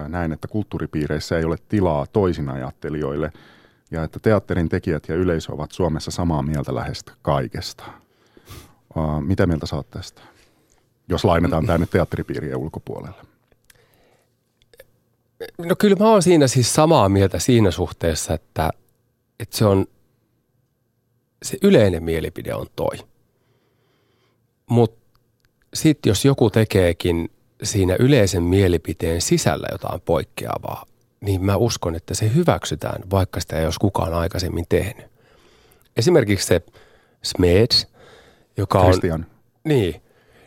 [0.08, 3.32] näin, että kulttuuripiireissä ei ole tilaa toisinajattelijoille
[3.90, 7.84] ja että teatterin tekijät ja yleisö ovat Suomessa samaa mieltä lähestä kaikesta.
[9.20, 10.22] Mitä mieltä saat tästä,
[11.08, 13.22] jos lainataan tänne teatteripiirien ulkopuolelle?
[15.58, 18.70] No kyllä mä oon siinä siis samaa mieltä siinä suhteessa, että,
[19.40, 19.86] että se on–
[21.42, 22.96] se yleinen mielipide on toi.
[24.70, 25.00] Mutta
[25.74, 27.30] sitten jos joku tekeekin
[27.62, 30.86] siinä yleisen mielipiteen sisällä jotain poikkeavaa,
[31.20, 35.06] niin mä uskon, että se hyväksytään, vaikka sitä ei olisi kukaan aikaisemmin tehnyt.
[35.96, 36.62] Esimerkiksi se
[37.22, 37.86] Smeds,
[38.56, 39.20] joka Christian.
[39.20, 39.26] on...
[39.64, 40.02] Niin,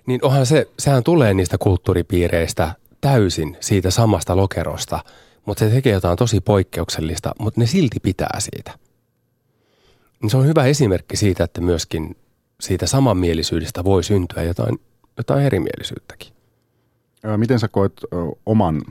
[0.05, 4.99] niin onhan se, sehän tulee niistä kulttuuripiireistä täysin siitä samasta lokerosta,
[5.45, 8.71] mutta se tekee jotain tosi poikkeuksellista, mutta ne silti pitää siitä.
[10.23, 12.15] Niin se on hyvä esimerkki siitä, että myöskin
[12.61, 14.79] siitä samanmielisyydestä voi syntyä jotain,
[15.17, 16.33] jotain erimielisyyttäkin.
[17.37, 17.93] Miten sä koet
[18.45, 18.81] oman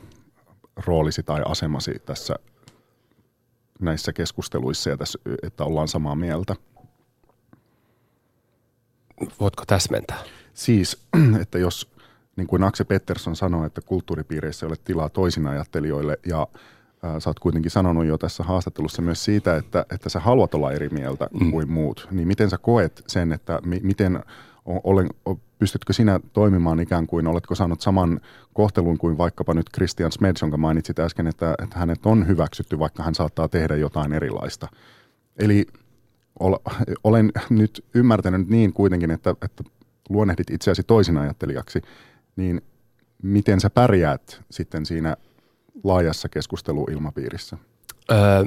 [0.87, 2.35] roolisi tai asemasi tässä
[3.81, 6.57] näissä keskusteluissa ja tässä, että ollaan samaa mieltä?
[9.41, 10.19] Voitko täsmentää?
[10.55, 11.07] Siis,
[11.43, 11.91] että jos
[12.37, 16.47] niin kuin Akse Pettersson sanoi, että kulttuuripiireissä ei ole tilaa toisinajattelijoille ja
[17.19, 20.89] sä oot kuitenkin sanonut jo tässä haastattelussa myös siitä, että, että sä haluat olla eri
[20.89, 21.51] mieltä mm.
[21.51, 22.09] kuin muut.
[22.11, 24.21] Niin miten sä koet sen, että mi, miten
[24.65, 25.09] olen,
[25.59, 28.21] pystytkö sinä toimimaan ikään kuin, oletko saanut saman
[28.53, 33.03] kohtelun kuin vaikkapa nyt Christian Smeds, jonka mainitsit äsken, että, että hänet on hyväksytty, vaikka
[33.03, 34.69] hän saattaa tehdä jotain erilaista.
[35.39, 35.67] Eli
[37.05, 39.65] olen nyt ymmärtänyt niin kuitenkin, että, että
[40.09, 41.83] luonnehdit itseäsi toisin ajattelijaksi,
[42.37, 42.63] niin
[43.23, 45.17] miten sä pärjäät sitten siinä
[45.85, 47.57] laajassa keskusteluilmapiirissä?
[48.11, 48.45] Öö,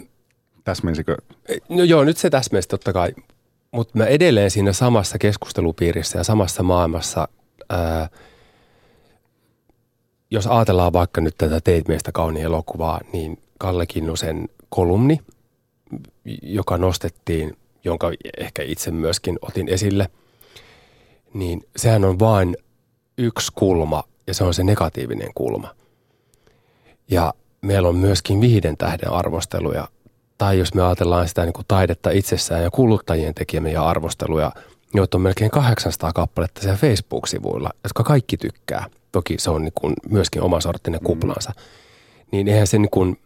[0.65, 1.17] Täsmensikö?
[1.69, 3.13] No joo, nyt se täsmensi totta kai.
[3.71, 7.27] Mutta mä edelleen siinä samassa keskustelupiirissä ja samassa maailmassa
[7.69, 8.09] ää,
[10.31, 15.19] jos ajatellaan vaikka nyt tätä Teit meistä kauniin elokuvaa, niin Kalle Kinnusen kolumni,
[16.41, 20.09] joka nostettiin, jonka ehkä itse myöskin otin esille,
[21.33, 22.57] niin sehän on vain
[23.17, 25.75] yksi kulma ja se on se negatiivinen kulma.
[27.11, 29.87] Ja meillä on myöskin viiden tähden arvosteluja,
[30.37, 34.51] tai jos me ajatellaan sitä niin kuin taidetta itsessään ja kuluttajien tekemiä arvosteluja,
[34.93, 38.85] joita on melkein 800 kappaletta siellä Facebook-sivuilla, jotka kaikki tykkää.
[39.11, 41.05] Toki se on niin kuin myöskin oma sorttinen mm.
[41.05, 41.51] kuplansa.
[41.55, 41.61] Mm.
[42.31, 43.19] Niin eihän se niin kuin,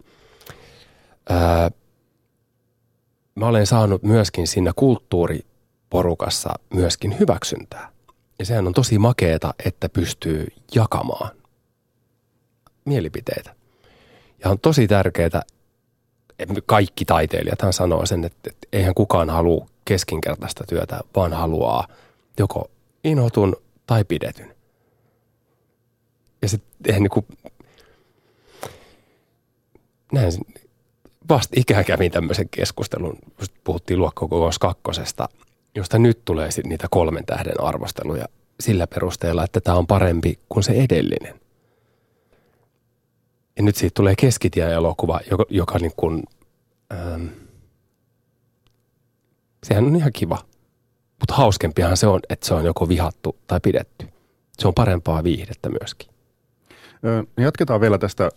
[1.30, 1.72] ää,
[3.36, 7.90] mä olen saanut myöskin siinä kulttuuriporukassa myöskin hyväksyntää.
[8.40, 11.32] Ja sehän on tosi makeeta, että pystyy jakamaan
[12.86, 13.59] mielipiteitä.
[14.44, 15.42] Ja on tosi tärkeää,
[16.66, 21.88] kaikki taiteilijathan sanoo sen, että, että eihän kukaan halua keskinkertaista työtä, vaan haluaa
[22.40, 22.72] joko
[23.04, 23.56] inhotun
[23.88, 24.56] tai pidetyn.
[26.42, 27.26] Ja sitten eihän niinku,
[30.12, 30.32] näin,
[31.30, 33.18] vasta ikään kävin tämmöisen keskustelun,
[33.64, 35.30] puhuttiin luokkakokous kakkosesta,
[35.76, 38.26] josta nyt tulee sit niitä kolmen tähden arvosteluja
[38.60, 41.40] sillä perusteella, että tämä on parempi kuin se edellinen.
[43.60, 46.24] Ja nyt siitä tulee keskitien elokuva, joka, joka niin kuin,
[46.94, 47.26] ähm,
[49.64, 50.38] sehän on ihan kiva.
[51.20, 54.08] Mutta hauskempihan se on, että se on joko vihattu tai pidetty.
[54.60, 56.10] Se on parempaa viihdettä myöskin.
[57.38, 58.30] Jatketaan vielä tästä,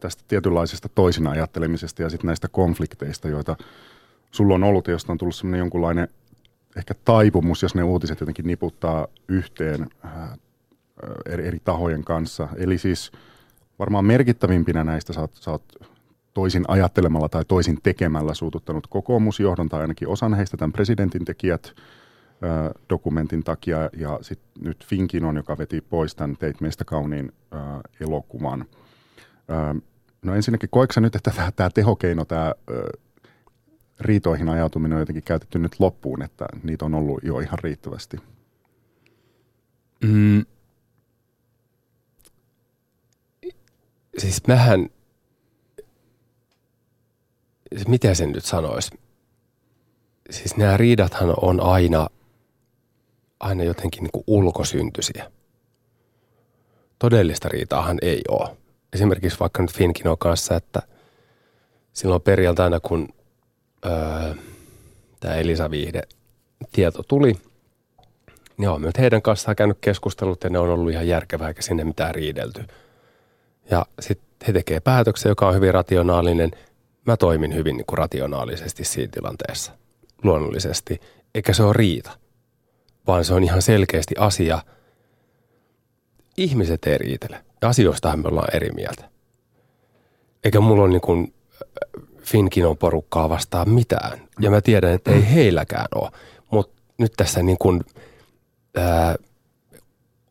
[0.00, 3.56] tästä tietynlaisesta toisin ajattelemisesta ja sitten näistä konflikteista, joita
[4.30, 6.08] sulla on ollut ja josta on tullut sellainen jonkunlainen
[6.76, 9.86] ehkä taipumus, jos ne uutiset jotenkin niputtaa yhteen
[11.26, 12.48] eri, eri tahojen kanssa.
[12.56, 13.12] Eli siis
[13.78, 15.62] varmaan merkittävimpinä näistä sä oot, sä oot
[16.34, 21.74] toisin ajattelemalla tai toisin tekemällä suututtanut kokoomusjohdon tai ainakin osan heistä tämän presidentin tekijät
[22.90, 27.80] dokumentin takia ja sitten nyt Finkin on, joka veti pois tämän Teit meistä kauniin ää,
[28.00, 28.64] elokuvan.
[29.48, 29.74] Ää,
[30.22, 32.54] no ensinnäkin, koetko nyt, että tämä tehokeino, tämä
[34.00, 38.16] riitoihin ajautuminen on jotenkin käytetty nyt loppuun, että niitä on ollut jo ihan riittävästi?
[40.04, 40.44] Mm.
[44.18, 44.90] Siis mähän,
[47.88, 48.90] mitä sen nyt sanoisi?
[50.30, 52.08] Siis nämä riidathan on aina,
[53.40, 55.30] aina jotenkin niin kuin ulkosyntyisiä.
[56.98, 58.56] Todellista riitaahan ei ole.
[58.92, 60.82] Esimerkiksi vaikka nyt Finkinon kanssa, että
[61.92, 63.08] silloin perjantaina, kun
[63.86, 64.34] öö,
[65.20, 66.02] tämä Elisa Viihde
[66.72, 67.34] tieto tuli,
[68.56, 71.84] niin olen myös heidän kanssaan käynyt keskustelut ja ne on ollut ihan järkevää eikä sinne
[71.84, 72.64] mitään riidelty.
[73.70, 76.50] Ja sitten he tekee päätöksen, joka on hyvin rationaalinen.
[77.06, 79.72] Mä toimin hyvin niin kuin rationaalisesti siinä tilanteessa,
[80.22, 81.00] luonnollisesti.
[81.34, 82.10] Eikä se ole riita,
[83.06, 84.62] vaan se on ihan selkeästi asia.
[86.36, 87.44] Ihmiset ei riitele.
[87.62, 89.10] Asioistahan me ollaan eri mieltä.
[90.44, 91.34] Eikä mulla ole niin kuin
[92.22, 94.28] Finkinon porukkaa vastaan mitään.
[94.40, 96.10] Ja mä tiedän, että ei heilläkään ole.
[96.50, 97.84] Mutta nyt tässä niin kuin,
[98.76, 99.14] ää,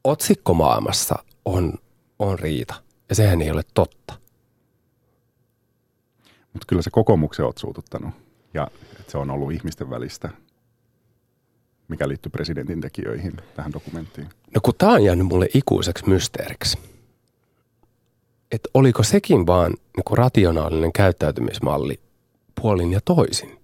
[0.04, 1.73] otsikkomaailmassa on,
[2.19, 2.87] on riita.
[3.10, 4.13] Ja sehän ei ole totta.
[6.54, 8.13] Mutta kyllä se kokoomuksen oot suututtanut.
[8.54, 8.67] Ja
[9.00, 10.30] että se on ollut ihmisten välistä,
[11.88, 14.30] mikä liittyy presidentin tekijöihin tähän dokumenttiin.
[14.56, 16.78] No kun tämä on jäänyt mulle ikuiseksi mysteeriksi
[18.52, 22.00] että oliko sekin vaan niin rationaalinen käyttäytymismalli
[22.62, 23.60] puolin ja toisin.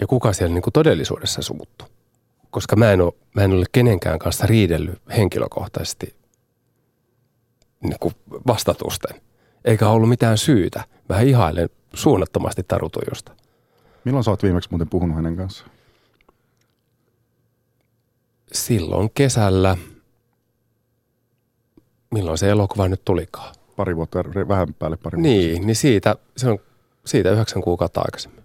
[0.00, 1.84] Ja kuka siellä niin todellisuudessa suuttu.
[2.50, 6.14] Koska mä en, ole, mä en ole kenenkään kanssa riidellyt henkilökohtaisesti
[7.80, 8.14] niin kuin
[8.46, 9.20] vastatusten.
[9.64, 10.84] Eikä ollut mitään syytä.
[11.08, 13.32] Mä ihailen suunnattomasti tarutujusta.
[14.04, 15.70] Milloin sä oot viimeksi muuten puhunut hänen kanssaan?
[18.52, 19.76] Silloin kesällä–
[22.10, 23.54] milloin se elokuva nyt tulikaan?
[23.76, 25.28] Pari vuotta, vähän päälle pari vuotta.
[25.28, 26.58] Niin, niin siitä, se on
[27.06, 28.44] siitä yhdeksän kuukautta aikaisemmin.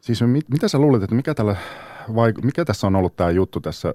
[0.00, 1.56] Siis mit, mitä sä luulet, että mikä, tällä,
[2.14, 3.92] vai, mikä tässä on ollut tämä juttu tässä,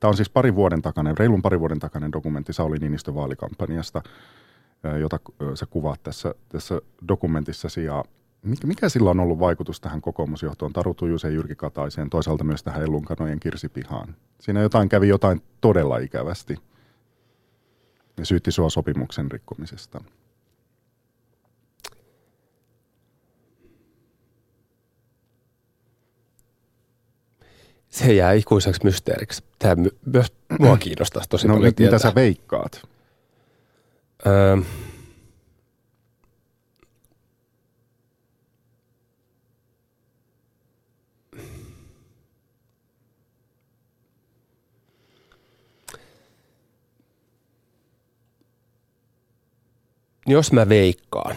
[0.00, 4.02] tämä on siis pari vuoden takainen, reilun pari vuoden takainen dokumentti Sauli Niinistön vaalikampanjasta,
[5.00, 5.20] jota
[5.54, 8.04] sä kuvaat tässä, tässä dokumentissasi ja
[8.42, 12.82] mikä, mikä sillä on ollut vaikutus tähän kokoomusjohtoon, Taru Tujusen, Jyrki Kataiseen, toisaalta myös tähän
[12.82, 14.16] Ellunkanojen kirsipihaan?
[14.40, 16.56] Siinä jotain kävi jotain todella ikävästi
[18.16, 20.04] ja syytti sua sopimuksen rikkomisesta.
[27.92, 29.44] Se jää ikuiseksi mysteeriksi.
[29.58, 29.76] Tämä
[30.06, 32.82] myös mua kiinnostaa tosi no, paljon mitä sä veikkaat?
[34.26, 34.56] Öö,
[50.26, 51.36] jos mä veikkaan,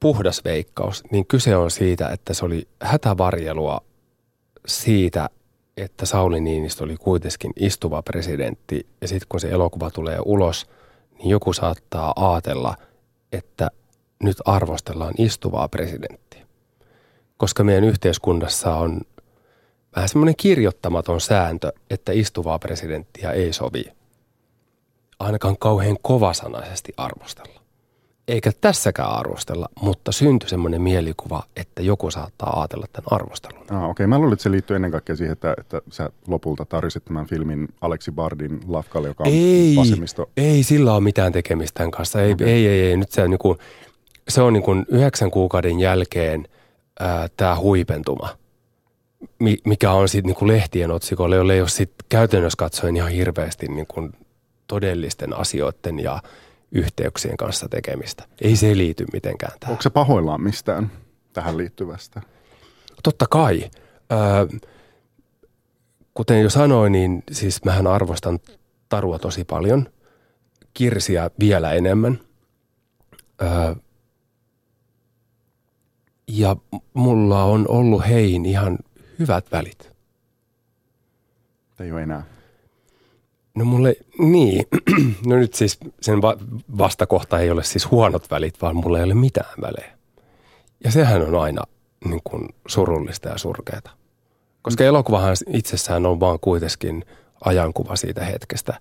[0.00, 3.80] puhdas veikkaus, niin kyse on siitä, että se oli hätävarjelua
[4.66, 5.30] siitä,
[5.76, 10.66] että Sauli Niinistö oli kuitenkin istuva presidentti ja sitten kun se elokuva tulee ulos,
[11.18, 12.76] niin joku saattaa ajatella,
[13.32, 13.70] että
[14.22, 16.46] nyt arvostellaan istuvaa presidenttiä.
[17.36, 19.00] Koska meidän yhteiskunnassa on
[19.96, 23.84] vähän semmoinen kirjoittamaton sääntö, että istuvaa presidenttiä ei sovi
[25.18, 27.61] ainakaan kauhean kovasanaisesti arvostella
[28.28, 33.62] eikä tässäkään arvostella, mutta syntyi semmoinen mielikuva, että joku saattaa ajatella tämän arvostelun.
[33.70, 34.06] Ah, Okei, okay.
[34.06, 37.68] mä luulen, että se liittyy ennen kaikkea siihen, että, että sä lopulta tarjosit tämän filmin
[37.80, 40.30] Aleksi Bardin Lafkalle, joka on ei, vasemmisto.
[40.36, 42.22] Ei, sillä ole mitään tekemistä tämän kanssa.
[42.22, 42.46] Ei, okay.
[42.46, 42.96] ei, ei, ei.
[42.96, 43.58] Nyt se, on, niin kuin,
[44.28, 46.48] se on niin kuin yhdeksän kuukauden jälkeen
[47.36, 48.28] tämä huipentuma,
[49.64, 53.86] mikä on sitten niin lehtien otsikolle, jolle ei ole sit käytännössä katsoen ihan hirveästi niin
[53.86, 54.12] kuin
[54.66, 56.22] todellisten asioiden ja–
[56.72, 58.24] yhteyksien kanssa tekemistä.
[58.40, 59.72] Ei se liity mitenkään tähän.
[59.72, 60.92] Onko se pahoillaan mistään
[61.32, 62.22] tähän liittyvästä?
[63.02, 63.70] Totta kai.
[64.12, 64.58] Öö,
[66.14, 68.38] kuten jo sanoin, niin siis mähän arvostan
[68.88, 69.88] Tarua tosi paljon,
[70.74, 72.20] Kirsiä vielä enemmän.
[73.42, 73.74] Öö,
[76.28, 76.56] ja
[76.94, 78.78] mulla on ollut heihin ihan
[79.18, 79.92] hyvät välit.
[81.80, 82.31] Ei ole enää.
[83.54, 84.66] No mulle, niin.
[85.26, 86.36] No nyt siis sen va-
[86.78, 89.92] vastakohta ei ole siis huonot välit, vaan mulla ei ole mitään välejä.
[90.84, 91.62] Ja sehän on aina
[92.04, 93.90] niin kuin surullista ja surkeata.
[94.62, 97.04] Koska elokuvahan itsessään on vaan kuitenkin
[97.44, 98.80] ajankuva siitä hetkestä.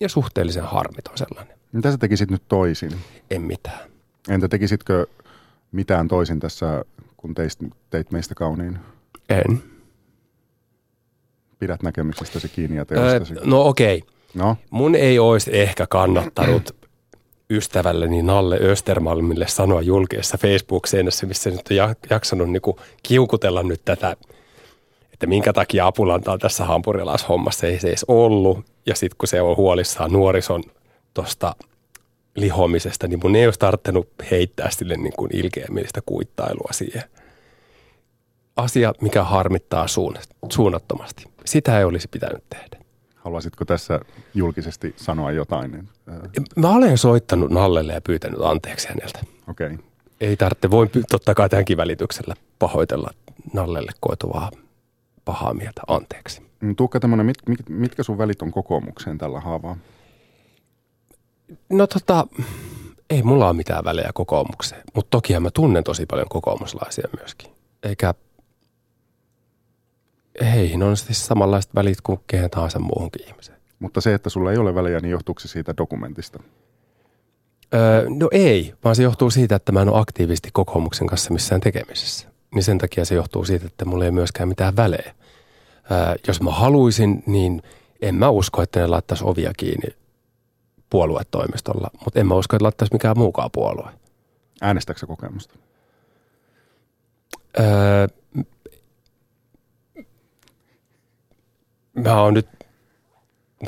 [0.00, 1.56] Ja suhteellisen harmiton sellainen.
[1.72, 2.92] Mitä sä tekisit nyt toisin?
[3.30, 3.90] En mitään.
[4.28, 5.06] Entä tekisitkö
[5.72, 6.84] mitään toisin tässä,
[7.16, 8.78] kun teist, teit meistä kauniin?
[9.28, 9.62] En
[11.58, 13.34] pidät näkemyksestäsi kiinni ja teostasi?
[13.34, 13.98] Öö, no okei.
[13.98, 14.08] Okay.
[14.34, 14.56] No?
[14.70, 16.76] Mun ei olisi ehkä kannattanut
[17.50, 24.16] ystävälleni Nalle Östermalmille sanoa julkisessa Facebook-seinässä, missä nyt on jaksanut niinku kiukutella nyt tätä,
[25.12, 28.58] että minkä takia Apulanta on tässä hampurilaishommassa, ei se edes ollut.
[28.86, 30.62] Ja sitten kun se on huolissaan nuorison
[31.14, 31.56] tuosta
[32.36, 37.02] lihomisesta, niin mun ei olisi tarttunut heittää sille niin kuin ilkeämielistä kuittailua siihen.
[38.56, 39.86] Asia, mikä harmittaa
[40.50, 41.24] suunnattomasti.
[41.44, 42.78] Sitä ei olisi pitänyt tehdä.
[43.14, 44.00] Haluaisitko tässä
[44.34, 45.70] julkisesti sanoa jotain?
[45.70, 45.88] Niin,
[46.56, 49.18] Mä olen soittanut Nallelle ja pyytänyt anteeksi häneltä.
[49.48, 49.66] Okei.
[49.66, 49.78] Okay.
[50.20, 53.10] Ei tarvitse, voin totta kai tämänkin välityksellä pahoitella
[53.52, 54.50] Nallelle koituvaa
[55.24, 56.42] pahaa mieltä anteeksi.
[56.60, 59.76] Mm, Tuukka tämmöinen, mit, mit, mitkä sun välit on kokoomukseen tällä haavaa?
[61.70, 62.26] No tota,
[63.10, 67.50] ei mulla ole mitään välejä kokoomukseen, mutta toki mä tunnen tosi paljon kokoomuslaisia myöskin.
[67.82, 68.14] Eikä
[70.40, 73.58] heihin on siis samanlaiset välit kuin kehen tahansa muuhunkin ihmiseen.
[73.78, 76.42] Mutta se, että sulla ei ole välejä, niin johtuuko se siitä dokumentista?
[77.74, 81.60] Öö, no ei, vaan se johtuu siitä, että mä en ole aktiivisesti kokoomuksen kanssa missään
[81.60, 82.28] tekemisessä.
[82.54, 85.14] Niin sen takia se johtuu siitä, että mulla ei myöskään mitään välejä.
[85.90, 87.62] Öö, jos mä haluaisin, niin
[88.02, 89.88] en mä usko, että ne laittaisi ovia kiinni
[90.90, 93.90] puoluetoimistolla, mutta en mä usko, että laittaisi mikään muukaan puolue.
[94.60, 95.54] Äänestätkö kokemusta?
[97.60, 98.08] Öö,
[101.96, 102.48] mä oon nyt,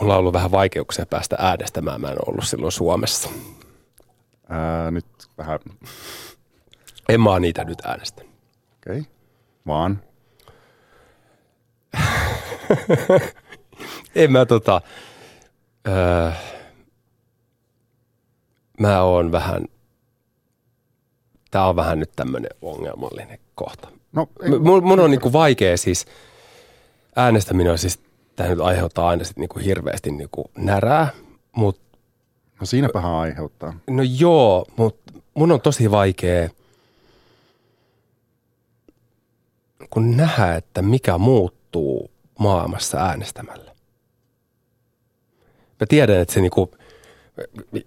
[0.01, 2.01] mulla on ollut vähän vaikeuksia päästä äänestämään.
[2.01, 3.29] Mä en ollut silloin Suomessa.
[4.49, 5.07] Ää, nyt
[5.39, 5.59] vähän.
[7.09, 8.33] En mä niitä nyt äänestänyt.
[8.77, 9.01] Okei.
[9.01, 9.13] Okay.
[9.67, 10.03] Vaan?
[14.15, 14.81] en mä tota,
[15.89, 16.31] öö,
[18.81, 19.65] mä oon vähän,
[21.51, 23.89] tää on vähän nyt tämmönen ongelmallinen kohta.
[24.13, 26.07] No, ei, mun, mun on niinku vaikea siis,
[27.17, 28.08] äänestäminen on siis
[28.39, 31.09] tämä nyt aiheuttaa aina sitten niinku hirveästi niinku närää,
[31.57, 31.99] mutta...
[32.61, 33.75] No siinäpähän aiheuttaa.
[33.91, 36.49] No joo, mutta mun on tosi vaikea
[39.91, 43.75] kun nähdä, että mikä muuttuu maailmassa äänestämällä.
[45.81, 46.71] Mä tiedän, että se niinku,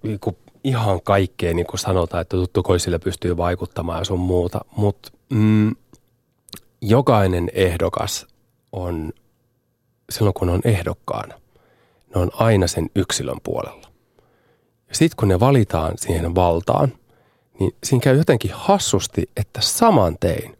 [0.03, 5.75] niinku ihan kaikkeen niinku sanotaan, että tuttukoisille pystyy vaikuttamaan ja sun muuta, mutta mm,
[6.81, 8.27] jokainen ehdokas
[8.71, 9.13] on
[10.11, 11.41] silloin kun on ehdokkaana,
[12.15, 13.87] ne on aina sen yksilön puolella.
[14.89, 16.93] Ja sitten kun ne valitaan siihen valtaan,
[17.59, 20.57] niin siinä käy jotenkin hassusti, että saman tein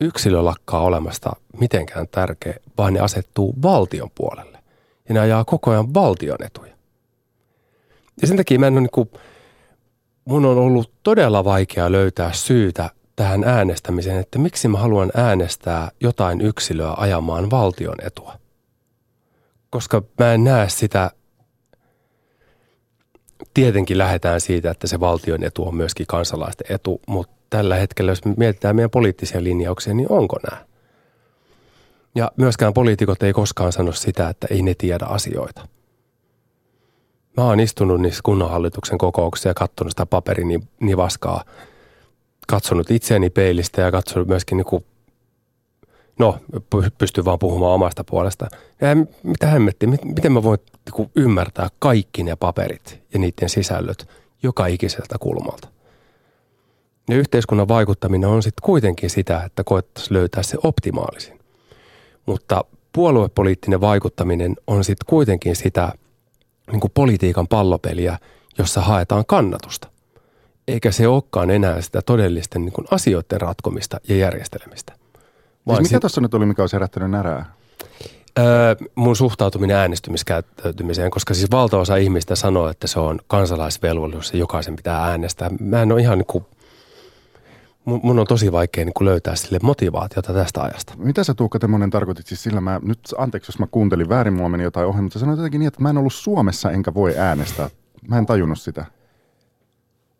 [0.00, 4.58] yksilö lakkaa olemasta mitenkään tärkeä, vaan ne asettuu valtion puolelle.
[5.08, 6.72] Ja ne ajaa koko ajan valtion etuja.
[8.22, 9.10] Ja sen takia mä en ole niin kuin,
[10.24, 16.40] mun on ollut todella vaikea löytää syytä tähän äänestämiseen, että miksi mä haluan äänestää jotain
[16.40, 18.41] yksilöä ajamaan valtion etua
[19.72, 21.10] koska mä en näe sitä
[23.54, 28.24] tietenkin lähdetään siitä, että se valtion etu on myöskin kansalaisten etu, mutta tällä hetkellä, jos
[28.24, 30.64] me mietitään meidän poliittisia linjauksia, niin onko nämä?
[32.14, 35.68] Ja myöskään poliitikot ei koskaan sano sitä, että ei ne tiedä asioita.
[37.36, 40.06] Mä oon istunut niissä kunnanhallituksen kokouksissa ja katsonut sitä
[40.80, 41.44] nivaskaa,
[42.48, 44.84] katsonut itseäni peilistä ja katsonut myöskin niin
[46.18, 46.38] no,
[46.98, 48.48] pystyn vaan puhumaan omasta puolesta.
[48.80, 48.88] Ja
[49.22, 54.08] mitä hemmetti, miten mä voin niin kuin, ymmärtää kaikki ne paperit ja niiden sisällöt
[54.42, 55.68] joka ikiseltä kulmalta.
[57.08, 61.38] Ja yhteiskunnan vaikuttaminen on sitten kuitenkin sitä, että koettaisiin löytää se optimaalisin.
[62.26, 65.92] Mutta puoluepoliittinen vaikuttaminen on sitten kuitenkin sitä
[66.72, 68.18] niin kuin politiikan pallopeliä,
[68.58, 69.88] jossa haetaan kannatusta.
[70.68, 75.01] Eikä se olekaan enää sitä todellisten niin kuin asioiden ratkomista ja järjestelemistä.
[75.66, 77.52] Vaan siis mikä tuossa nyt oli, mikä olisi herättänyt närää?
[78.38, 84.76] Öö, mun suhtautuminen äänestymiskäyttäytymiseen, koska siis valtaosa ihmistä sanoo, että se on kansalaisvelvollisuus ja jokaisen
[84.76, 85.50] pitää äänestää.
[85.60, 86.44] Mä en ole ihan niin kuin–
[87.84, 90.94] mun on tosi vaikea niin löytää sille motivaatiota tästä ajasta.
[90.96, 94.48] Mitä sä Tuukka Temonen tarkoitit siis sillä, mä, nyt anteeksi jos mä kuuntelin väärin, mulla
[94.48, 97.70] meni jotain ohi, mutta sanoit jotenkin niin, että mä en ollut Suomessa enkä voi äänestää.
[98.08, 98.84] Mä en tajunnut sitä.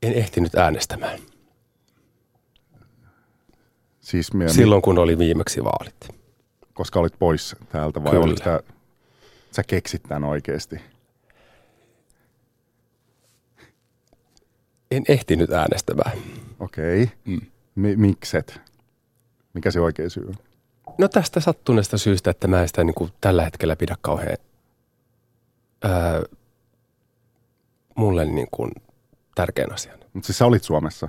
[0.03, 1.19] En ehtinyt äänestämään.
[4.03, 6.09] Siis me, Silloin kun oli viimeksi vaalit.
[6.75, 8.25] Koska olit pois täältä vai Kyllä.
[8.25, 8.61] olit tää,
[9.51, 10.77] sä keksit tämän oikeasti?
[14.91, 16.13] En ehtinyt äänestämään.
[16.61, 17.03] Okei.
[17.03, 17.17] Okay.
[17.25, 17.41] Mm.
[17.75, 18.61] Mi- mikset?
[19.55, 20.35] Mikä se oikea syy on?
[20.99, 24.37] No tästä sattuneesta syystä, että mä en sitä niin kuin tällä hetkellä pidä kauhean
[25.85, 26.23] öö,
[27.97, 28.71] mulle niin kuin
[29.35, 29.99] tärkeän asian.
[30.13, 31.09] Mutta siis sä olit Suomessa?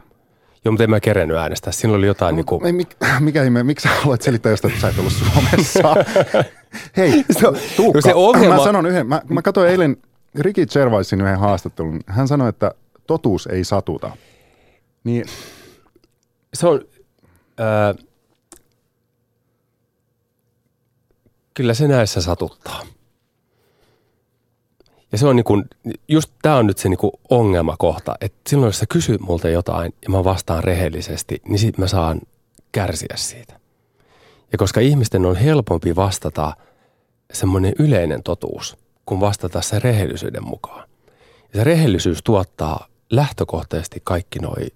[0.65, 1.71] Joo, mutta en mä kerennyt äänestää.
[1.73, 2.65] Siinä oli jotain no, niin kuin...
[2.65, 2.73] Ei,
[3.19, 5.95] mikä ihme, miksi sä haluat selittää jostain, että sä et ollut Suomessa?
[6.97, 8.57] Hei, no, Tuukka, se ongelma...
[8.57, 9.07] mä sanon yhden.
[9.07, 9.97] Mä, mä katsoin eilen
[10.39, 11.99] Ricky Gervaisin yhden haastattelun.
[12.07, 12.71] Hän sanoi, että
[13.07, 14.11] totuus ei satuta.
[15.03, 15.25] Niin
[16.53, 16.81] se on,
[17.57, 17.95] ää,
[21.53, 22.81] kyllä se näissä satuttaa.
[25.13, 25.65] Ja se on niin kuin,
[26.07, 29.93] just tämä on nyt se niin kuin ongelmakohta, että silloin jos sä kysyt multa jotain
[30.01, 32.21] ja mä vastaan rehellisesti, niin sit mä saan
[32.71, 33.59] kärsiä siitä.
[34.51, 36.55] Ja koska ihmisten on helpompi vastata
[37.33, 40.89] semmoinen yleinen totuus, kun vastata se rehellisyyden mukaan.
[41.53, 44.67] Ja se rehellisyys tuottaa lähtökohtaisesti kaikki noi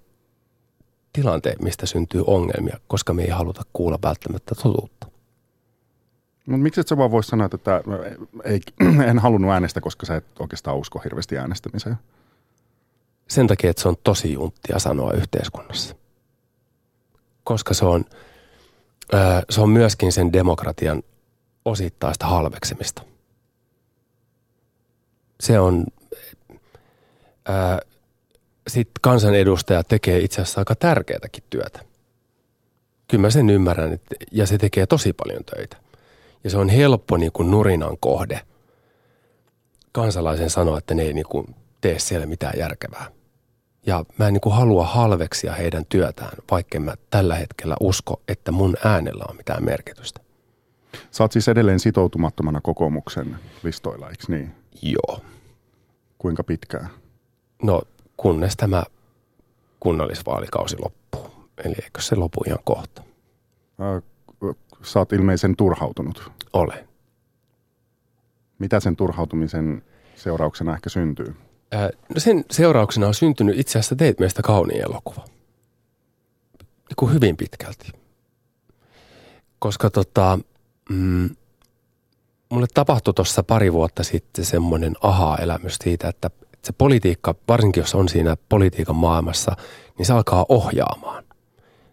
[1.14, 5.08] tilanteet, mistä syntyy ongelmia, koska me ei haluta kuulla välttämättä totuutta.
[6.48, 7.84] Mutta miksi et sä vaan voisi sanoa, että
[8.44, 8.62] ei,
[9.10, 11.96] en halunnut äänestä, koska sä et oikeastaan usko hirveästi äänestämiseen?
[13.28, 15.96] Sen takia, että se on tosi junttia sanoa yhteiskunnassa.
[17.44, 18.06] Koska se on,
[19.50, 21.04] se on myöskin sen demokratian
[21.66, 23.02] osittaista halveksemista.
[25.40, 25.86] Se on,
[28.68, 31.80] sitten kansanedustaja tekee itse asiassa aika tärkeätäkin työtä.
[33.08, 35.87] Kyllä mä sen ymmärrän, että, ja se tekee tosi paljon töitä.
[36.44, 38.42] Ja se on helppo niin kuin nurinan kohde
[39.92, 43.12] kansalaisen sanoa, että ne ei niin kuin tee siellä mitään järkevää.
[43.86, 48.52] Ja mä en niin kuin halua halveksia heidän työtään, vaikka mä tällä hetkellä usko, että
[48.52, 50.22] mun äänellä on mitään merkitystä.
[51.12, 54.52] Sä oot siis edelleen sitoutumattomana kokoomuksen listoilla, eikö niin?
[54.82, 55.22] Joo.
[56.18, 56.90] Kuinka pitkään?
[57.64, 57.82] No
[58.18, 58.84] kunnes tämä
[59.80, 61.32] kunnallisvaalikausi loppuu.
[61.66, 63.04] Eli eikö se lopu ihan kohta?
[64.88, 66.32] Sä oot ilmeisen turhautunut.
[66.54, 66.88] Olen.
[68.60, 69.84] Mitä sen turhautumisen
[70.16, 71.36] seurauksena ehkä syntyy?
[71.72, 75.26] Ää, no sen seurauksena on syntynyt itse asiassa Teit meistä kauniin elokuva.
[76.60, 77.92] Niin kuin hyvin pitkälti.
[79.60, 80.40] Koska tota,
[80.90, 81.30] mm,
[82.50, 86.30] mulle tapahtui tuossa pari vuotta sitten semmoinen aha-elämys siitä, että
[86.64, 89.56] se politiikka, varsinkin jos on siinä politiikan maailmassa,
[89.98, 91.24] niin se alkaa ohjaamaan.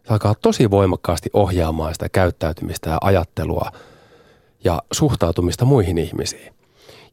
[0.05, 3.71] Se alkaa tosi voimakkaasti ohjaamaan sitä käyttäytymistä ja ajattelua
[4.65, 6.55] ja suhtautumista muihin ihmisiin.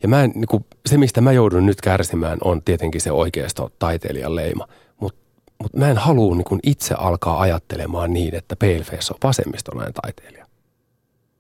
[0.04, 3.72] Ja mä en, niin kuin, se, mistä mä joudun nyt kärsimään, on tietenkin se oikeisto
[3.80, 4.68] taiteilijan leima.
[5.00, 5.20] Mutta
[5.62, 10.46] mut mä en halua niin itse alkaa ajattelemaan niin, että Paleface on vasemmistolainen taiteilija.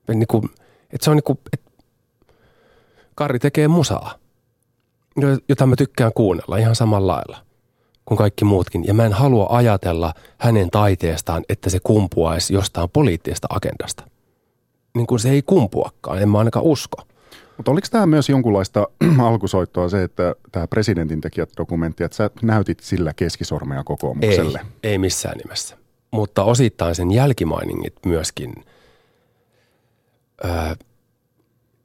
[0.07, 0.43] Niin kuin,
[0.93, 1.71] että se on niin kuin, että
[3.15, 4.21] Karri tekee musaa
[5.49, 7.37] jota mä tykkään kuunnella ihan samalla lailla
[8.05, 8.87] kuin kaikki muutkin.
[8.87, 14.03] Ja mä en halua ajatella hänen taiteestaan, että se kumpuaisi jostain poliittisesta agendasta.
[14.95, 16.97] Niin kuin se ei kumpuakaan, en mä ainakaan usko.
[17.57, 18.87] Mutta oliko tämä myös jonkunlaista
[19.29, 24.59] alkusoittoa se, että tämä presidentin tekijät dokumentti, että sä näytit sillä keskisormea kokoomukselle?
[24.83, 25.77] Ei, ei missään nimessä.
[26.11, 28.53] Mutta osittain sen jälkimainingit myöskin
[30.45, 30.75] öö,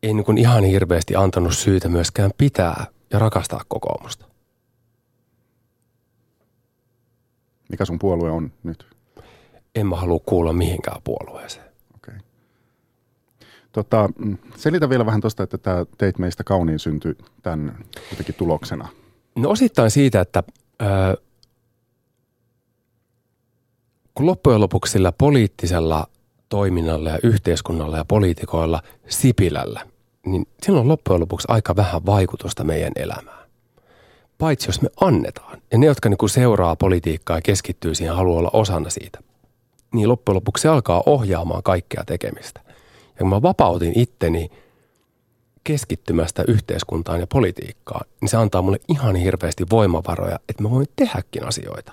[0.03, 4.27] ei niin kuin ihan hirveästi antanut syytä myöskään pitää ja rakastaa kokoomusta.
[7.69, 8.87] Mikä sun puolue on nyt?
[9.75, 11.67] En mä halua kuulla mihinkään puolueeseen.
[11.95, 12.15] Okei.
[12.15, 12.27] Okay.
[13.73, 17.79] Tota, mm, selitä vielä vähän tuosta, että tämä Teit meistä kauniin syntyi tämän
[18.11, 18.89] jotenkin tuloksena.
[19.37, 20.43] No osittain siitä, että
[20.83, 20.87] ö,
[24.15, 26.07] kun loppujen lopuksi sillä poliittisella
[26.49, 29.87] toiminnalla ja yhteiskunnalla ja poliitikoilla Sipilällä,
[30.27, 33.46] niin silloin on loppujen lopuksi aika vähän vaikutusta meidän elämään.
[34.39, 35.63] Paitsi jos me annetaan.
[35.73, 39.19] Ja ne, jotka niin seuraa politiikkaa ja keskittyy siihen, haluaa olla osana siitä.
[39.95, 42.61] Niin loppujen lopuksi se alkaa ohjaamaan kaikkea tekemistä.
[43.09, 44.51] Ja kun mä vapautin itteni
[45.65, 51.45] keskittymästä yhteiskuntaan ja politiikkaan, niin se antaa mulle ihan hirveästi voimavaroja, että mä voin tehdäkin
[51.45, 51.93] asioita.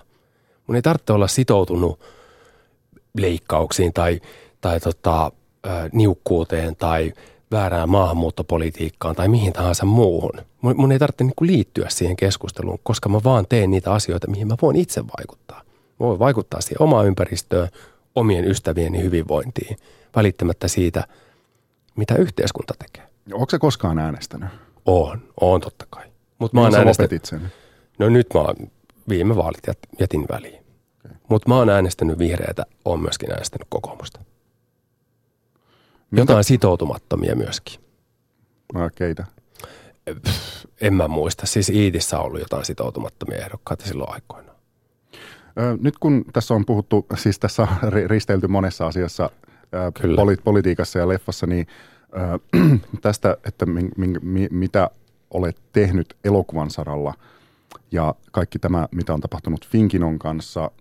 [0.67, 1.99] Mun ei tarvitse olla sitoutunut
[3.17, 4.21] leikkauksiin tai,
[4.61, 5.31] tai tota,
[5.91, 7.13] niukkuuteen tai
[7.53, 10.41] väärään maahanmuuttopolitiikkaan tai mihin tahansa muuhun.
[10.61, 14.47] Mun, mun ei tarvitse niin liittyä siihen keskusteluun, koska mä vaan teen niitä asioita, mihin
[14.47, 15.61] mä voin itse vaikuttaa.
[15.99, 17.69] Mä voin vaikuttaa siihen omaan ympäristöön,
[18.15, 19.77] omien ystävieni hyvinvointiin,
[20.15, 21.07] välittämättä siitä,
[21.95, 23.09] mitä yhteiskunta tekee.
[23.33, 24.49] Onko se koskaan äänestänyt?
[24.85, 26.05] On, on totta kai.
[26.39, 27.25] Mut mä oon äänestänyt...
[27.25, 27.51] sen?
[27.99, 28.55] No nyt mä oon
[29.09, 29.67] viime vaalit
[29.99, 30.63] jätin väliin.
[31.05, 31.17] Okay.
[31.29, 34.19] Mutta mä oon äänestänyt vihreätä, oon myöskin äänestänyt kokoomusta.
[36.17, 37.79] Jotain sitoutumattomia myöskin.
[38.73, 39.25] No, keitä?
[40.81, 41.45] En mä muista.
[41.45, 44.53] Siis Iitissä on ollut jotain sitoutumattomia ehdokkaita silloin aikoina.
[45.81, 47.67] Nyt kun tässä on puhuttu, siis tässä on
[48.07, 49.29] risteilty monessa asiassa
[50.15, 51.67] poli- politiikassa ja leffassa, niin
[53.01, 53.91] tästä, että mi-
[54.21, 54.89] mi- mitä
[55.31, 57.13] olet tehnyt elokuvan saralla
[57.91, 60.71] ja kaikki tämä, mitä on tapahtunut Finkinon kanssa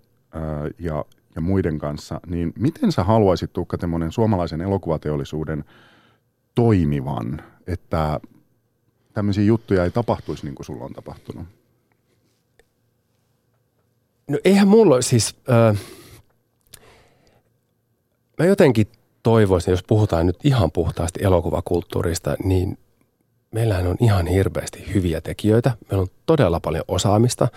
[0.78, 1.04] ja,
[1.34, 5.64] ja muiden kanssa, niin miten sä haluaisit Tuukka Temonen suomalaisen elokuvateollisuuden
[6.54, 8.20] toimivan, että
[9.12, 11.46] tämmöisiä juttuja ei tapahtuisi niin kuin sulla on tapahtunut?
[14.28, 15.80] No eihän mulla siis, äh,
[18.38, 18.86] mä jotenkin
[19.22, 22.78] toivoisin, jos puhutaan nyt ihan puhtaasti elokuvakulttuurista, niin
[23.50, 25.72] meillähän on ihan hirveästi hyviä tekijöitä.
[25.90, 27.48] Meillä on todella paljon osaamista.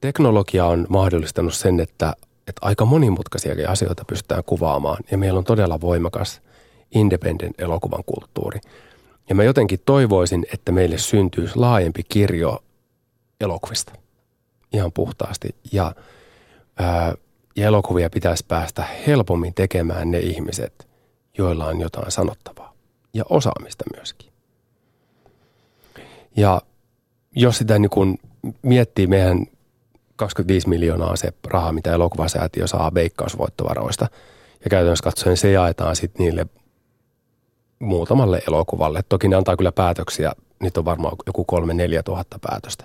[0.00, 2.14] Teknologia on mahdollistanut sen, että,
[2.48, 5.04] että aika monimutkaisiakin asioita pystytään kuvaamaan.
[5.10, 6.42] Ja meillä on todella voimakas
[6.90, 8.60] independent elokuvan kulttuuri.
[9.28, 12.64] Ja mä jotenkin toivoisin, että meille syntyisi laajempi kirjo
[13.40, 13.92] elokuvista.
[14.72, 15.54] Ihan puhtaasti.
[15.72, 15.94] Ja,
[16.78, 17.14] ää,
[17.56, 20.88] ja elokuvia pitäisi päästä helpommin tekemään ne ihmiset,
[21.38, 22.74] joilla on jotain sanottavaa.
[23.14, 24.32] Ja osaamista myöskin.
[26.36, 26.62] Ja
[27.36, 28.18] jos sitä niin kun
[28.62, 29.46] miettii meidän
[30.18, 34.08] 25 miljoonaa se raha, mitä elokuvasäätiö saa veikkausvoittovaroista.
[34.64, 36.46] Ja käytännössä katsoen se jaetaan sitten niille
[37.78, 39.00] muutamalle elokuvalle.
[39.08, 42.84] Toki ne antaa kyllä päätöksiä, niitä on varmaan joku kolme, neljä tuhatta päätöstä.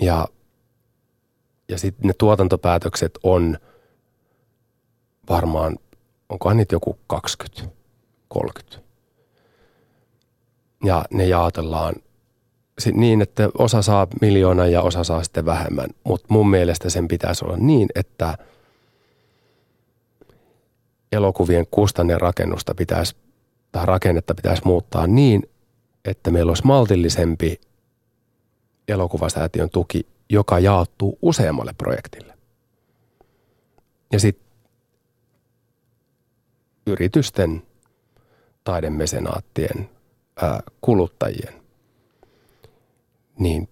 [0.00, 0.28] Ja,
[1.68, 3.58] ja sitten ne tuotantopäätökset on
[5.28, 5.78] varmaan,
[6.28, 7.74] onkohan niitä joku 20,
[8.28, 8.78] 30.
[10.84, 11.94] Ja ne jaotellaan
[12.90, 15.88] niin, että osa saa miljoona ja osa saa sitten vähemmän.
[16.04, 18.38] Mutta mun mielestä sen pitäisi olla niin, että
[21.12, 23.16] elokuvien kustannerakennusta pitäisi,
[23.72, 25.42] tai rakennetta pitäisi muuttaa niin,
[26.04, 27.60] että meillä olisi maltillisempi
[28.88, 32.34] elokuvasäätiön tuki, joka jaottuu useammalle projektille.
[34.12, 34.46] Ja sitten
[36.86, 37.62] yritysten,
[38.64, 39.90] taidemesenaattien,
[40.80, 41.61] kuluttajien
[43.38, 43.68] niin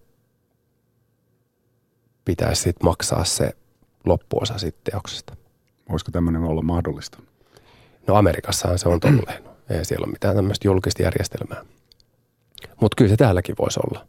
[2.25, 3.53] pitäisi sitten maksaa se
[4.05, 5.37] loppuosa sitten teoksesta.
[5.91, 7.19] Voisiko tämmöinen olla mahdollista?
[8.07, 9.43] No Amerikassahan se on tolleen.
[9.71, 11.65] Ei siellä ole mitään tämmöistä julkista järjestelmää.
[12.81, 14.07] Mutta kyllä se täälläkin voisi olla.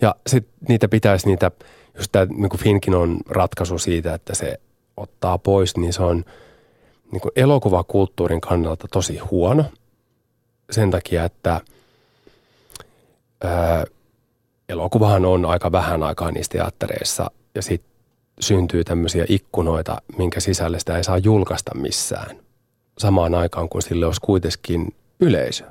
[0.00, 1.50] Ja sitten niitä pitäisi niitä,
[1.96, 4.60] just tämä niin Finkin on ratkaisu siitä, että se
[4.96, 6.24] ottaa pois, niin se on
[7.12, 9.64] niin kuin elokuvakulttuurin kannalta tosi huono.
[10.70, 11.60] Sen takia, että
[13.44, 13.84] ää,
[14.68, 17.96] elokuvahan on aika vähän aikaa niissä teattereissa ja sitten
[18.40, 22.36] syntyy tämmöisiä ikkunoita, minkä sisälle sitä ei saa julkaista missään.
[22.98, 25.64] Samaan aikaan, kun sille olisi kuitenkin yleisö.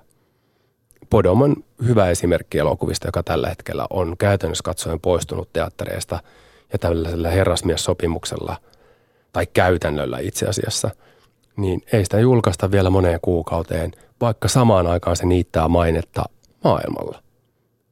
[1.09, 6.19] Podom on hyvä esimerkki elokuvista, joka tällä hetkellä on käytännössä katsoen poistunut teattereista
[6.73, 8.57] ja tällaisella herrasmies-sopimuksella
[9.33, 10.89] tai käytännöllä itse asiassa,
[11.57, 13.91] niin ei sitä julkaista vielä moneen kuukauteen,
[14.21, 16.23] vaikka samaan aikaan se niittää mainetta
[16.63, 17.24] maailmalla.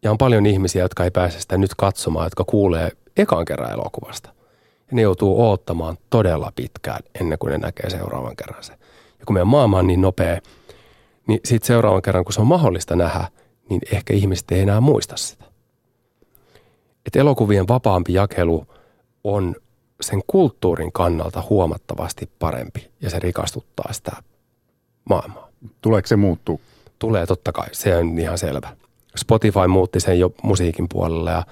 [0.03, 4.29] Ja on paljon ihmisiä, jotka ei pääse sitä nyt katsomaan, jotka kuulee ekan kerran elokuvasta.
[4.87, 8.73] Ja ne joutuu oottamaan todella pitkään ennen kuin ne näkee seuraavan kerran se.
[9.19, 10.39] Ja kun meidän maailma on niin nopea,
[11.27, 13.27] niin sitten seuraavan kerran, kun se on mahdollista nähdä,
[13.69, 15.45] niin ehkä ihmiset ei enää muista sitä.
[17.05, 18.67] Et elokuvien vapaampi jakelu
[19.23, 19.55] on
[20.01, 24.11] sen kulttuurin kannalta huomattavasti parempi ja se rikastuttaa sitä
[25.09, 25.49] maailmaa.
[25.81, 26.61] Tuleeko se muuttuu?
[26.99, 28.75] Tulee totta kai, se on ihan selvä.
[29.17, 31.43] Spotify muutti sen jo musiikin puolella ja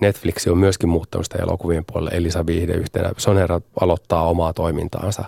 [0.00, 2.16] Netflix on myöskin muuttanut sitä elokuvien puolelle.
[2.16, 3.12] Elisa Viihde yhtenä.
[3.16, 5.24] Sonera aloittaa omaa toimintaansa.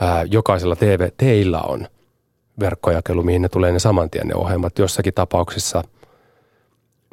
[0.00, 1.86] Ää, jokaisella TV, teillä on
[2.60, 4.78] verkkojakelu, mihin ne tulee ne saman tien ne ohjelmat.
[4.78, 5.84] Jossakin tapauksissa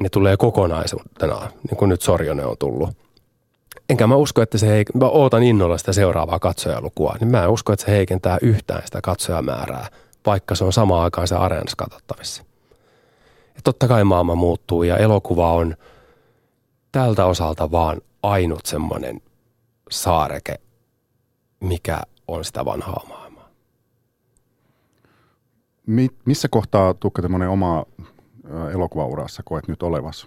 [0.02, 2.90] ne tulee kokonaisuutena, niin kuin nyt Sorjonen on tullut.
[3.90, 7.50] Enkä mä usko, että se ei, mä ootan innolla sitä seuraavaa katsojalukua, niin mä en
[7.50, 9.86] usko, että se heikentää yhtään sitä katsojamäärää,
[10.26, 12.42] vaikka se on samaan aikaan se areenassa katsottavissa.
[13.64, 15.76] Totta kai maailma muuttuu ja elokuva on
[16.92, 19.20] tältä osalta vaan ainut semmoinen
[19.90, 20.54] saareke,
[21.60, 23.48] mikä on sitä vanhaa maailmaa.
[25.86, 27.84] Mi- missä kohtaa Tukka tämmöinen oma
[28.74, 30.26] elokuvaurassa koet nyt olevas?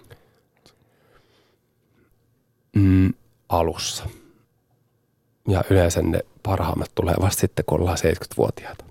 [2.75, 3.13] Mm,
[3.49, 4.09] alussa.
[5.47, 8.86] Ja yleensä ne parhaimmat tulee vasta sitten, kun ollaan 70-vuotiaita.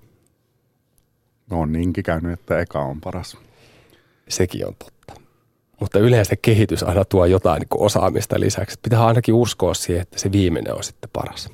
[1.49, 3.37] No on niinkin käynyt, että eka on paras.
[4.29, 5.21] Sekin on totta.
[5.79, 8.79] Mutta yleensä kehitys aina tuo jotain niin osaamista lisäksi.
[8.83, 11.49] Pitää ainakin uskoa siihen, että se viimeinen on sitten paras.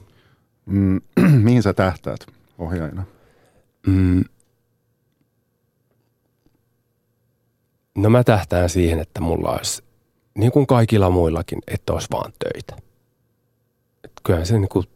[0.66, 1.02] Mm,
[1.46, 2.20] mihin sä tähtäät
[2.58, 3.04] ohjaajana?
[3.88, 4.24] Mm.
[7.96, 9.84] No mä tähtään siihen, että mulla olisi,
[10.34, 12.76] niin kuin kaikilla muillakin, että olisi vaan töitä.
[14.04, 14.88] Et kyllähän se niin kuin,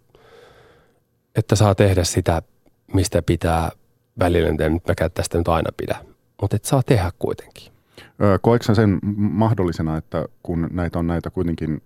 [1.36, 2.42] että saa tehdä sitä,
[2.94, 3.72] mistä pitää
[4.20, 6.06] välillä, en mäkään tästä nyt aina pidä,
[6.42, 7.74] mutta että saa tehdä kuitenkin.
[8.42, 11.82] Koetko sen mahdollisena, että kun näitä on näitä kuitenkin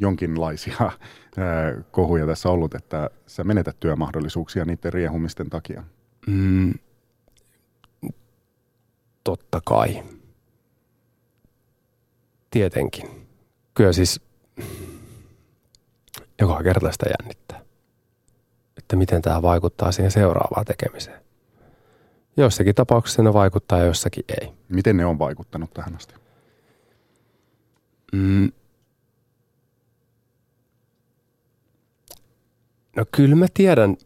[0.00, 0.90] jonkinlaisia
[1.90, 5.82] kohuja tässä ollut, että sä menetät työmahdollisuuksia niiden riehumisten takia?
[6.26, 6.74] Mm,
[9.24, 10.02] totta kai.
[12.50, 13.28] Tietenkin.
[13.74, 14.20] Kyllä siis
[16.40, 17.60] joka kerta sitä jännittää.
[18.76, 21.27] Että miten tämä vaikuttaa siihen seuraavaan tekemiseen.
[22.42, 24.52] Jossakin tapauksessa ne vaikuttaa ja jossakin ei.
[24.68, 26.14] Miten ne on vaikuttanut tähän asti?
[28.12, 28.52] Mm.
[32.96, 33.96] No kyllä mä tiedän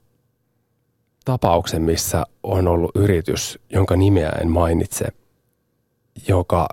[1.24, 5.06] tapauksen, missä on ollut yritys, jonka nimeä en mainitse,
[6.28, 6.68] joka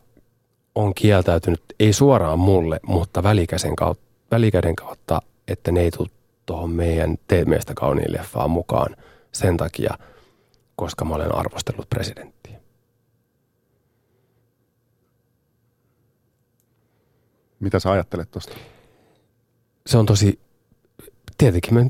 [0.76, 6.10] on kieltäytynyt, ei suoraan mulle, mutta välikäsen kautta, välikäden kautta, että ne ei tule
[6.45, 8.95] tuohon meidän teemeestä kauniin leffaan mukaan
[9.32, 9.97] sen takia–
[10.80, 12.60] koska mä olen arvostellut presidenttiä.
[17.60, 18.54] Mitä sä ajattelet tuosta?
[19.88, 20.40] Se on tosi,
[21.38, 21.86] tietenkin mä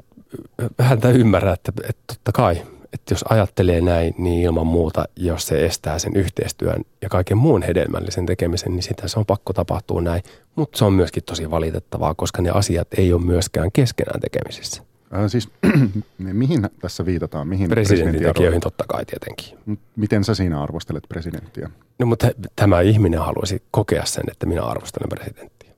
[0.79, 2.61] vähän ymmärrän, että, että totta kai,
[2.93, 7.61] että jos ajattelee näin, niin ilman muuta, jos se estää sen yhteistyön ja kaiken muun
[7.61, 10.23] hedelmällisen tekemisen, niin sitä se on pakko tapahtua näin.
[10.55, 14.88] Mutta se on myöskin tosi valitettavaa, koska ne asiat ei ole myöskään keskenään tekemisissä.
[15.13, 15.49] Äh, siis
[16.17, 17.47] mihin tässä viitataan?
[17.47, 19.79] Mihin Presidenttitekijöihin totta kai tietenkin.
[19.95, 21.69] Miten sä siinä arvostelet presidenttiä?
[21.99, 25.73] No mutta tämä ihminen haluaisi kokea sen, että minä arvostelen presidenttiä.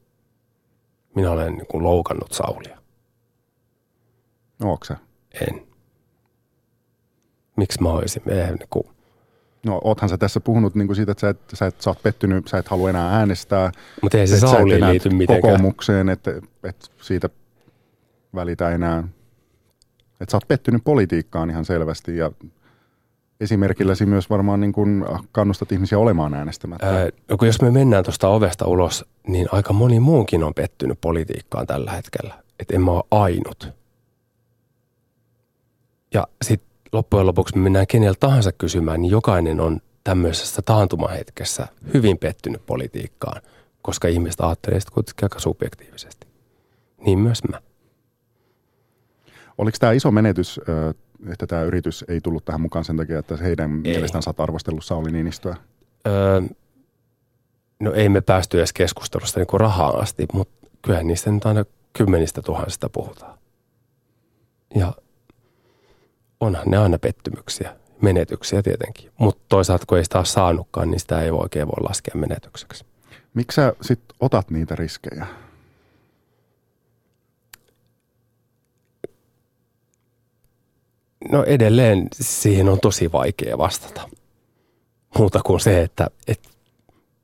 [1.16, 2.78] Minä olen niin kuin loukannut Saulia.
[4.60, 4.98] No sä?
[5.48, 5.62] En.
[7.56, 8.22] Miksi mä olisin?
[8.28, 8.88] Eihän niin kuin...
[9.66, 12.04] No oothan sä tässä puhunut niin kuin siitä, että sä et, sä, et, sä oot
[12.04, 13.72] pettynyt, sä et halua enää äänestää.
[14.02, 15.42] Mutta ei se Sauliin liity mitenkään.
[15.42, 16.32] Kokoomukseen, että,
[16.64, 17.30] että siitä
[18.36, 19.04] välitä enää
[20.22, 22.32] että sä oot pettynyt politiikkaan ihan selvästi ja
[23.40, 26.88] esimerkilläsi myös varmaan niin kuin kannustat ihmisiä olemaan äänestämättä.
[26.88, 31.02] Ää, no kun jos me mennään tuosta ovesta ulos, niin aika moni muunkin on pettynyt
[31.02, 32.34] politiikkaan tällä hetkellä.
[32.60, 33.70] Että en mä ole ainut.
[36.14, 42.18] Ja sitten loppujen lopuksi me mennään kenellä tahansa kysymään, niin jokainen on tämmöisessä taantumahetkessä hyvin
[42.18, 43.42] pettynyt politiikkaan,
[43.82, 46.28] koska ihmiset ajattelee sitä kuitenkin aika subjektiivisesti.
[47.06, 47.62] Niin myös mä.
[49.62, 50.60] Oliko tämä iso menetys,
[51.32, 53.92] että tämä yritys ei tullut tähän mukaan sen takia, että heidän ei.
[53.92, 55.56] mielestään sä arvostellut Sauli Niinistöä?
[56.08, 56.42] Öö,
[57.80, 61.66] no ei me päästy edes keskustelusta niin kuin rahaan asti, mutta kyllähän niistä nyt aina
[61.94, 63.38] kymmenistä tuhansista puhutaan.
[64.76, 64.94] Ja
[66.40, 69.12] onhan ne aina pettymyksiä, menetyksiä tietenkin.
[69.18, 72.86] Mutta toisaalta kun ei sitä ole saanutkaan, niin sitä ei oikein voi laskea menetykseksi.
[73.34, 75.26] Miksi sä sitten otat niitä riskejä?
[81.30, 84.10] No edelleen siihen on tosi vaikea vastata.
[85.18, 86.50] Muuta kuin se, että, että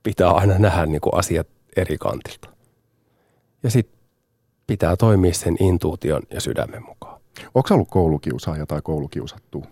[0.04, 2.50] pitää aina nähdä niin kuin asiat eri kantilta.
[3.64, 4.00] Ja sitten
[4.68, 7.22] pitää toimia sen intuution ja sydämen mukaan.
[7.56, 9.66] Onko ollut koulukiusaaja tai koulukiusattu?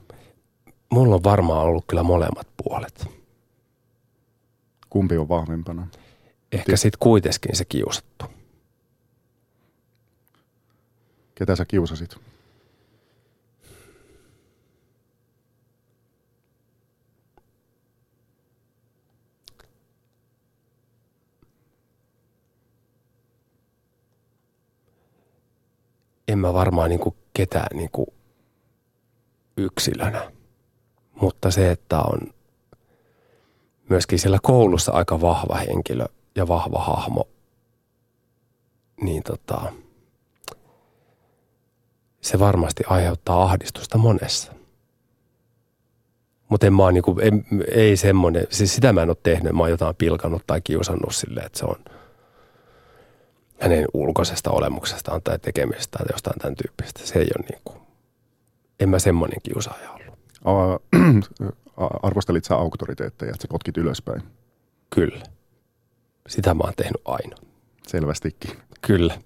[0.89, 3.07] Mulla on varmaan ollut kyllä molemmat puolet.
[4.89, 5.87] Kumpi on vahvempana?
[6.51, 8.25] Ehkä sitten kuitenkin se kiusattu.
[11.35, 12.15] Ketä sä kiusasit?
[26.27, 28.07] En mä varmaan niin kuin ketään niin kuin
[29.57, 30.31] yksilönä.
[31.21, 32.33] Mutta se, että on
[33.89, 36.05] myöskin siellä koulussa aika vahva henkilö
[36.35, 37.27] ja vahva hahmo,
[39.01, 39.73] niin tota,
[42.21, 44.53] se varmasti aiheuttaa ahdistusta monessa.
[46.49, 49.69] Mutta en mä niinku, en, ei semmoinen, siis sitä mä en ole tehnyt, mä oon
[49.69, 51.75] jotain pilkannut tai kiusannut silleen, että se on
[53.59, 56.99] hänen ulkoisesta olemuksestaan tai tekemisestä tai jostain tämän tyyppistä.
[57.07, 57.73] Se ei ole niinku,
[58.79, 60.81] en mä semmoinen kiusaaja ollut.
[62.03, 64.23] Arvostelit sä auktoriteetteja, että sä potkit ylöspäin?
[64.89, 65.23] Kyllä.
[66.27, 67.35] Sitä mä oon tehnyt aina.
[67.87, 68.51] Selvästikin.
[68.81, 69.17] Kyllä.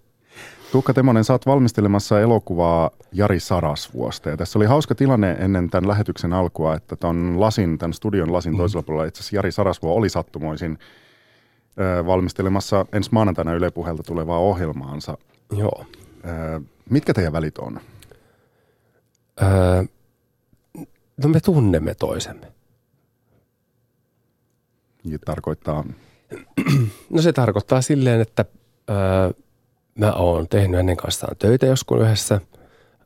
[0.71, 4.29] Tuukka Temonen, sä oot valmistelemassa elokuvaa Jari Sarasvuosta.
[4.29, 8.53] Ja tässä oli hauska tilanne ennen tämän lähetyksen alkua, että tämän lasin, tämän studion lasin
[8.53, 8.57] mm.
[8.57, 10.79] toisella puolella itse asiassa Jari Sarasvuo oli sattumoisin
[12.05, 15.17] valmistelemassa ensi maanantaina Yle Puhelta tulevaa ohjelmaansa.
[15.57, 15.85] Joo.
[16.89, 17.79] Mitkä teidän välit on?
[19.41, 19.83] Öö,
[21.23, 22.51] no me tunnemme toisemme.
[25.03, 25.83] Ja tarkoittaa?
[27.09, 28.45] No se tarkoittaa silleen, että
[28.89, 29.31] öö,
[29.99, 32.41] mä oon tehnyt hänen kanssaan töitä joskus yhdessä.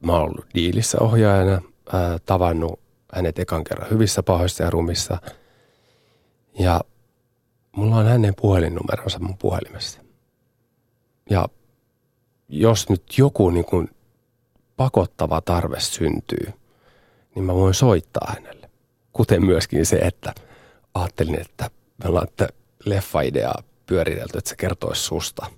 [0.06, 1.62] Mä oon ollut diilissä ohjaajana,
[1.94, 2.80] ää, tavannut
[3.14, 5.18] hänet ekan kerran hyvissä, pahoissa ja rumissa.
[6.60, 6.82] Ja
[7.76, 10.02] mulla on hänen puhelinnumeronsa mun puhelimessa.
[11.30, 11.48] Ja
[12.50, 13.90] jos nyt joku niin kuin
[14.78, 16.54] pakottava tarve syntyy,
[17.36, 18.70] niin mä voin soittaa hänelle.
[19.14, 20.34] Kuten myöskin se, että
[20.94, 21.70] ajattelin, että
[22.04, 22.28] me ollaan
[22.86, 25.46] leffa-ideaa pyöritelty, että se kertoisi susta–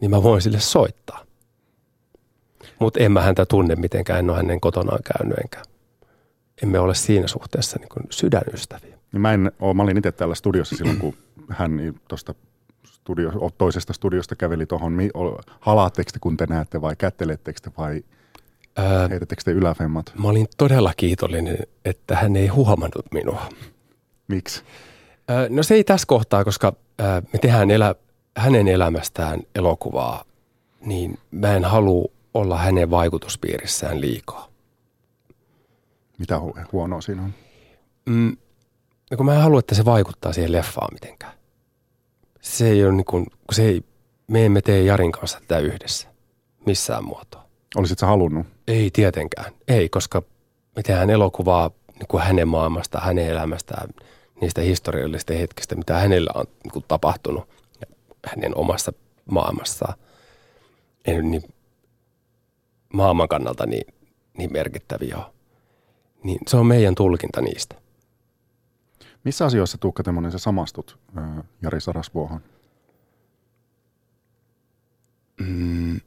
[0.00, 1.24] niin mä voin sille soittaa.
[2.78, 5.62] Mutta en mä häntä tunne mitenkään, en ole hänen kotonaan käynyt enkä.
[6.62, 8.95] Emme ole siinä suhteessa niin sydänystäviä.
[9.12, 11.14] Niin mä, en ole, mä olin itse täällä studiossa silloin, kun
[11.48, 12.34] hän niin tuosta
[12.84, 14.98] studio, toisesta studiosta käveli tuohon.
[15.60, 18.04] Halaatteko te, kun te näette vai kättelettekö te vai
[19.10, 20.12] heitättekö te yläfemmat?
[20.22, 23.48] Mä olin todella kiitollinen, että hän ei huomannut minua.
[24.28, 24.62] Miksi?
[25.30, 27.94] Öö, no se ei tässä kohtaa, koska öö, me tehdään elä,
[28.36, 30.24] hänen elämästään elokuvaa,
[30.80, 34.48] niin mä en halua olla hänen vaikutuspiirissään liikaa.
[36.18, 37.32] Mitä hu- huonoa siinä on?
[38.06, 38.36] Mm,
[39.10, 41.32] no kun mä en halua, että se vaikuttaa siihen leffaan mitenkään.
[42.40, 43.82] Se ei ole niin kuin, se ei,
[44.26, 46.08] me emme tee Jarin kanssa tätä yhdessä
[46.66, 47.46] missään muotoa.
[47.76, 48.46] Olisit sä halunnut?
[48.68, 49.52] Ei tietenkään.
[49.68, 50.22] Ei, koska
[50.76, 53.88] me tehdään elokuvaa niin kuin hänen maailmasta, hänen elämästään,
[54.40, 57.48] niistä historiallisista hetkistä, mitä hänellä on niin kuin tapahtunut
[58.26, 58.92] hänen omassa
[59.30, 59.94] maailmassaan.
[61.04, 61.42] En niin
[62.92, 63.94] maailman kannalta niin,
[64.38, 65.26] niin merkittäviä ole.
[66.24, 67.74] Niin se on meidän tulkinta niistä.
[69.26, 70.98] Missä asioissa Tuukka Temonen sä samastut
[71.62, 72.40] Jari Sarasvuohon?
[75.40, 76.00] Mm.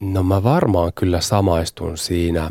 [0.00, 2.50] No mä varmaan kyllä samaistun siinä,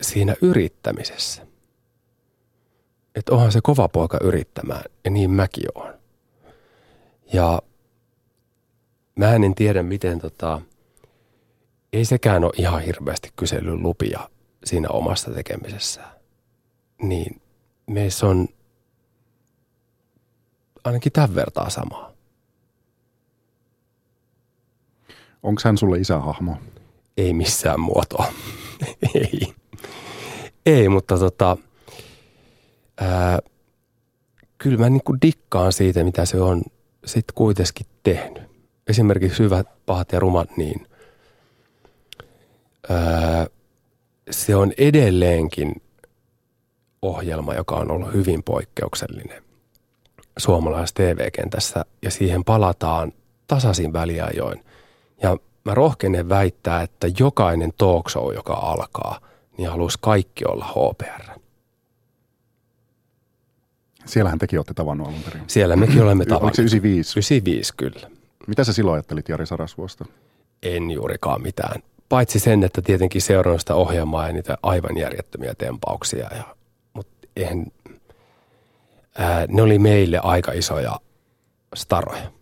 [0.00, 1.46] siinä yrittämisessä
[3.14, 5.94] että onhan se kova poika yrittämään, ja niin mäkin oon.
[7.32, 7.62] Ja
[9.16, 10.60] mä en tiedä, miten tota,
[11.92, 14.30] ei sekään ole ihan hirveästi kysellyt lupia
[14.64, 16.02] siinä omassa tekemisessä.
[17.02, 17.42] Niin
[17.86, 18.48] meissä on
[20.84, 22.12] ainakin tämän vertaa samaa.
[25.42, 26.56] Onko hän sulle isähahmo?
[27.16, 28.32] Ei missään muotoa.
[29.14, 29.54] ei.
[30.66, 31.56] Ei, mutta tota–
[33.00, 33.38] ää,
[34.58, 36.62] kyllä mä niin kuin dikkaan siitä, mitä se on
[37.04, 38.42] sitten kuitenkin tehnyt.
[38.86, 40.86] Esimerkiksi Hyvät, pahat ja rumat, niin
[42.88, 43.46] ää,
[44.30, 45.82] se on edelleenkin
[47.02, 49.42] ohjelma, joka on ollut hyvin poikkeuksellinen
[50.38, 53.12] suomalaisessa TV-kentässä ja siihen palataan
[53.46, 54.64] tasaisin väliajoin.
[55.22, 59.20] Ja mä rohkenen väittää, että jokainen talk show, joka alkaa,
[59.58, 61.40] niin haluaisi kaikki olla HPR.
[64.06, 65.42] Siellähän tekin olette tavannut alun perin.
[65.46, 66.42] Siellä mekin olemme tavannut.
[66.42, 67.10] Oliko se 95?
[67.10, 68.10] 95, kyllä.
[68.46, 70.04] Mitä sä silloin ajattelit Jari Sarasvuosta?
[70.62, 71.82] En juurikaan mitään.
[72.10, 76.30] Paitsi sen, että tietenkin seurannut sitä ohjelmaa ja niitä aivan järjettömiä tempauksia.
[76.36, 76.56] Ja,
[76.92, 77.66] mutta eihän,
[79.18, 81.00] ää, ne oli meille aika isoja
[81.74, 82.32] staroja.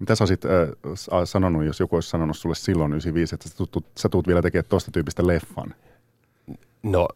[0.00, 0.50] Mitä sä olisit äh,
[1.24, 4.68] sanonut, jos joku olisi sanonut sulle silloin 95, että sä tuut, sä tuut vielä tekemään
[4.68, 5.74] tuosta tyypistä leffan?
[6.82, 7.08] No,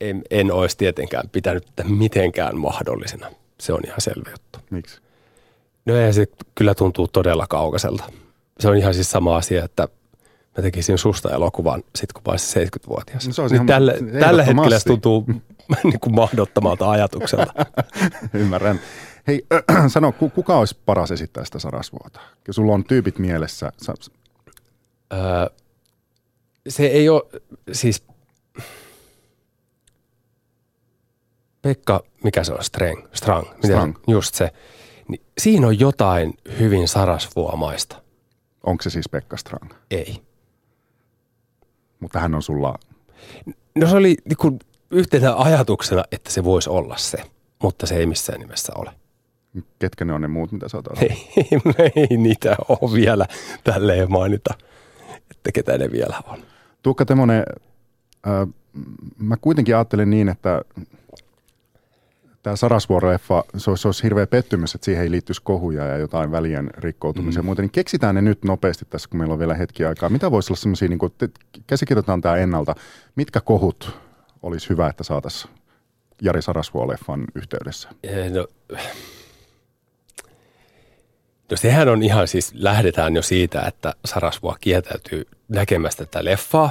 [0.00, 3.26] en, en olisi tietenkään pitänyt tätä mitenkään mahdollisena.
[3.60, 4.58] Se on ihan selvä juttu.
[4.70, 5.00] Miksi?
[5.86, 8.04] No ei se kyllä tuntuu todella kaukaiselta.
[8.60, 9.88] Se on ihan siis sama asia, että
[10.60, 13.26] mä tekisin susta elokuvan sit kun mä olisin 70-vuotias.
[13.38, 15.24] No se ihan tälle, tällä hetkellä se tuntuu
[15.84, 17.52] niin kuin mahdottomalta ajatukselta.
[18.34, 18.80] Ymmärrän.
[19.26, 19.46] Hei,
[19.92, 22.20] sano, ku- kuka olisi paras esittää sitä Sarasvuota?
[22.46, 23.72] Ja sulla on tyypit mielessä.
[23.84, 23.94] Sä,
[25.12, 25.20] Öö,
[26.68, 27.22] se ei ole,
[27.72, 28.04] siis
[31.62, 33.94] Pekka, mikä se on, Strang, Strang, miten- Strang.
[34.08, 34.50] just se.
[35.08, 38.02] Niin siinä on jotain hyvin sarasvuomaista.
[38.66, 39.70] onko se siis Pekka Strang?
[39.90, 40.22] Ei.
[42.00, 42.78] Mutta hän on sulla,
[43.74, 44.58] No se oli niin kuin
[44.90, 47.18] yhtenä ajatuksena, että se voisi olla se,
[47.62, 48.90] mutta se ei missään nimessä ole.
[49.78, 51.28] ketkä ne on ne muut, mitä sä oot Ei,
[51.96, 53.26] ei niitä ole vielä
[53.64, 54.54] tälleen mainita,
[55.30, 56.38] että ketä ne vielä on.
[56.82, 57.42] Tuukka Temonen,
[58.26, 58.48] äh,
[59.18, 60.62] mä kuitenkin ajattelen niin, että
[62.42, 66.30] tämä Sarasvuoro-leffa, se olisi, se olisi hirveä pettymys, että siihen ei liittyisi kohuja ja jotain
[66.30, 67.44] välien rikkoutumisia mm.
[67.44, 67.62] ja muuta.
[67.62, 70.08] Niin keksitään ne nyt nopeasti tässä, kun meillä on vielä hetki aikaa.
[70.08, 71.12] Mitä voisi olla semmoisia, niin kuin,
[71.66, 72.74] käsikirjoitetaan tämä ennalta.
[73.16, 73.98] Mitkä kohut
[74.42, 75.54] olisi hyvä, että saataisiin
[76.22, 77.88] Jari Sarasvuo-leffan yhteydessä?
[78.02, 78.46] Eh, No,
[81.50, 86.70] no sehän on ihan siis, lähdetään jo siitä, että Sarasvua kieltäytyy näkemästä tätä leffaa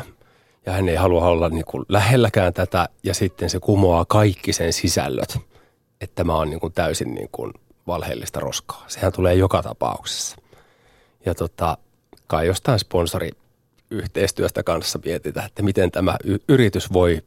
[0.65, 4.73] ja hän ei halua olla niin kuin lähelläkään tätä ja sitten se kumoaa kaikki sen
[4.73, 5.37] sisällöt,
[6.01, 7.53] että tämä on niin kuin täysin niin kuin
[7.87, 8.85] valheellista roskaa.
[8.87, 10.37] Sehän tulee joka tapauksessa.
[11.25, 11.77] Ja tota,
[12.27, 17.21] kai jostain sponsoriyhteistyöstä kanssa mietitään, että miten tämä y- yritys voi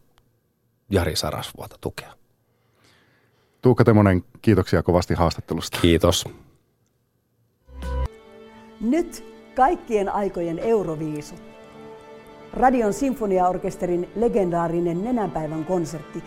[0.91, 2.13] Jari Sarasvuota tukea.
[3.63, 5.79] Tuukka Temonen, kiitoksia kovasti haastattelusta.
[5.83, 6.25] Kiitos.
[8.81, 11.43] Nyt kaikkien aikojen Euroviisut.
[12.53, 16.25] Radion sinfoniaorkesterin legendaarinen Nenänpäivän konsertti